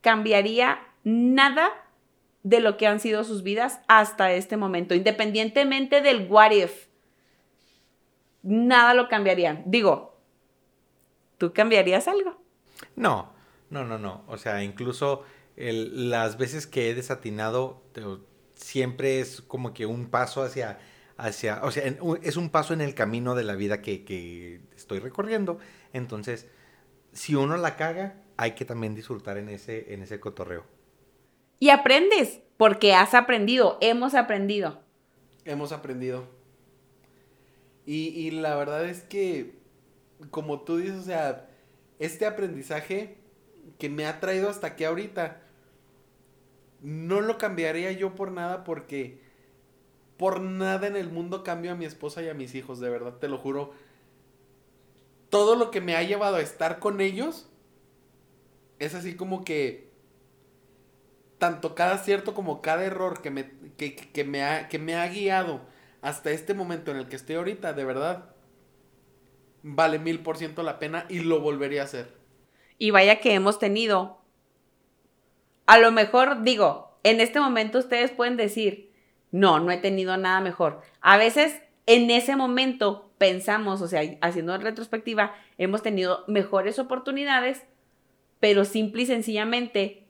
[0.00, 1.70] cambiaría nada
[2.44, 6.86] de lo que han sido sus vidas hasta este momento, independientemente del what if.
[8.42, 9.62] Nada lo cambiarían.
[9.66, 10.16] Digo,
[11.38, 12.36] ¿tú cambiarías algo?
[12.94, 13.32] No,
[13.70, 14.24] no, no, no.
[14.28, 15.24] O sea, incluso
[15.56, 17.82] las veces que he desatinado,
[18.54, 20.78] siempre es como que un paso hacia,
[21.16, 21.84] hacia, o sea,
[22.22, 25.58] es un paso en el camino de la vida que, que estoy recorriendo.
[25.94, 26.46] Entonces,
[27.14, 30.73] si uno la caga, hay que también disfrutar en ese, en ese cotorreo.
[31.58, 34.80] Y aprendes, porque has aprendido, hemos aprendido.
[35.44, 36.26] Hemos aprendido.
[37.86, 39.54] Y, y la verdad es que,
[40.30, 41.48] como tú dices, o sea,
[41.98, 43.18] este aprendizaje
[43.78, 45.42] que me ha traído hasta aquí ahorita,
[46.80, 49.18] no lo cambiaría yo por nada porque
[50.16, 53.14] por nada en el mundo cambio a mi esposa y a mis hijos, de verdad,
[53.14, 53.72] te lo juro
[55.34, 57.48] todo lo que me ha llevado a estar con ellos
[58.78, 59.83] es así como que
[61.44, 65.60] tanto cada cierto como cada error que me, que, me, ha, que me ha guiado
[66.00, 68.30] hasta este momento en el que estoy ahorita, de verdad,
[69.62, 72.14] vale mil por ciento la pena y lo volvería a hacer.
[72.78, 74.22] Y vaya que hemos tenido,
[75.66, 78.90] a lo mejor digo, en este momento ustedes pueden decir,
[79.30, 80.80] no, no he tenido nada mejor.
[81.02, 87.64] A veces en ese momento pensamos, o sea, haciendo retrospectiva, hemos tenido mejores oportunidades,
[88.40, 90.03] pero simple y sencillamente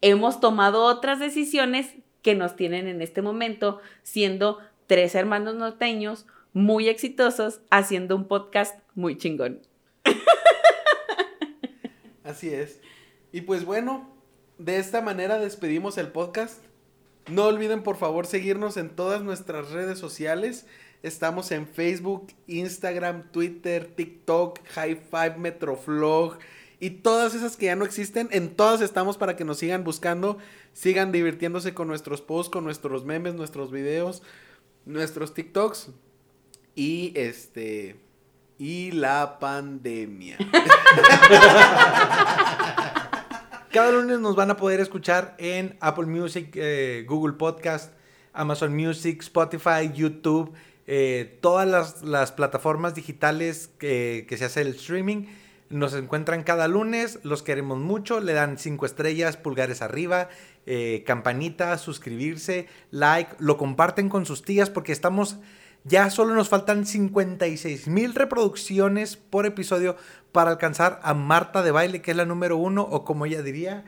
[0.00, 6.88] hemos tomado otras decisiones que nos tienen en este momento siendo tres hermanos norteños muy
[6.88, 9.60] exitosos haciendo un podcast muy chingón.
[12.24, 12.80] Así es.
[13.32, 14.08] Y pues bueno,
[14.58, 16.62] de esta manera despedimos el podcast.
[17.28, 20.66] No olviden por favor seguirnos en todas nuestras redes sociales.
[21.02, 26.38] Estamos en Facebook, Instagram, Twitter, TikTok, High Five, Metroflog
[26.80, 28.28] y todas esas que ya no existen.
[28.30, 30.38] En todas estamos para que nos sigan buscando,
[30.72, 34.22] sigan divirtiéndose con nuestros posts, con nuestros memes, nuestros videos,
[34.84, 35.90] nuestros TikToks
[36.74, 37.96] y este
[38.58, 40.38] y la pandemia.
[43.72, 47.92] Cada lunes nos van a poder escuchar en Apple Music, eh, Google Podcast,
[48.32, 50.54] Amazon Music, Spotify, YouTube
[50.90, 55.26] eh, todas las, plataformas digitales que, se hace el streaming.
[55.70, 60.30] Nos encuentran cada lunes, los queremos mucho, le dan cinco estrellas, pulgares arriba,
[60.64, 65.36] eh, campanita, suscribirse, like, lo comparten con sus tías porque estamos,
[65.84, 69.96] ya solo nos faltan 56 mil reproducciones por episodio
[70.32, 73.84] para alcanzar a Marta de Baile, que es la número uno, o como ella diría,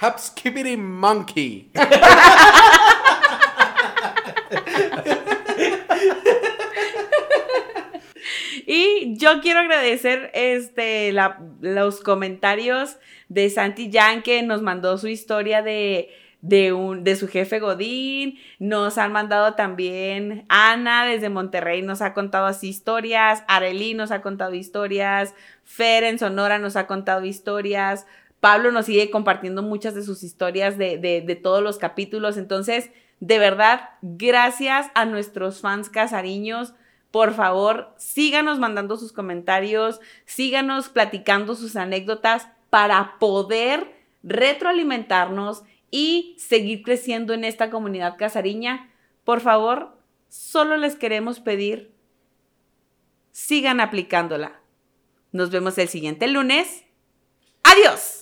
[0.00, 1.70] Hapskibity Monkey.
[8.66, 11.14] Y yo quiero agradecer este,
[11.60, 12.96] los comentarios
[13.28, 16.10] de Santi Jan que nos mandó su historia de,
[16.40, 18.40] de, un, de su jefe Godín.
[18.58, 23.44] Nos han mandado también Ana desde Monterrey, nos ha contado así historias.
[23.46, 25.32] Arely nos ha contado historias.
[25.62, 28.04] Fer en Sonora nos ha contado historias.
[28.40, 32.36] Pablo nos sigue compartiendo muchas de sus historias de, de, de todos los capítulos.
[32.36, 32.90] Entonces,
[33.20, 36.74] de verdad, gracias a nuestros fans casariños
[37.16, 43.90] por favor, síganos mandando sus comentarios, síganos platicando sus anécdotas para poder
[44.22, 48.90] retroalimentarnos y seguir creciendo en esta comunidad casariña.
[49.24, 49.96] Por favor,
[50.28, 51.90] solo les queremos pedir,
[53.32, 54.60] sigan aplicándola.
[55.32, 56.84] Nos vemos el siguiente lunes.
[57.62, 58.15] Adiós.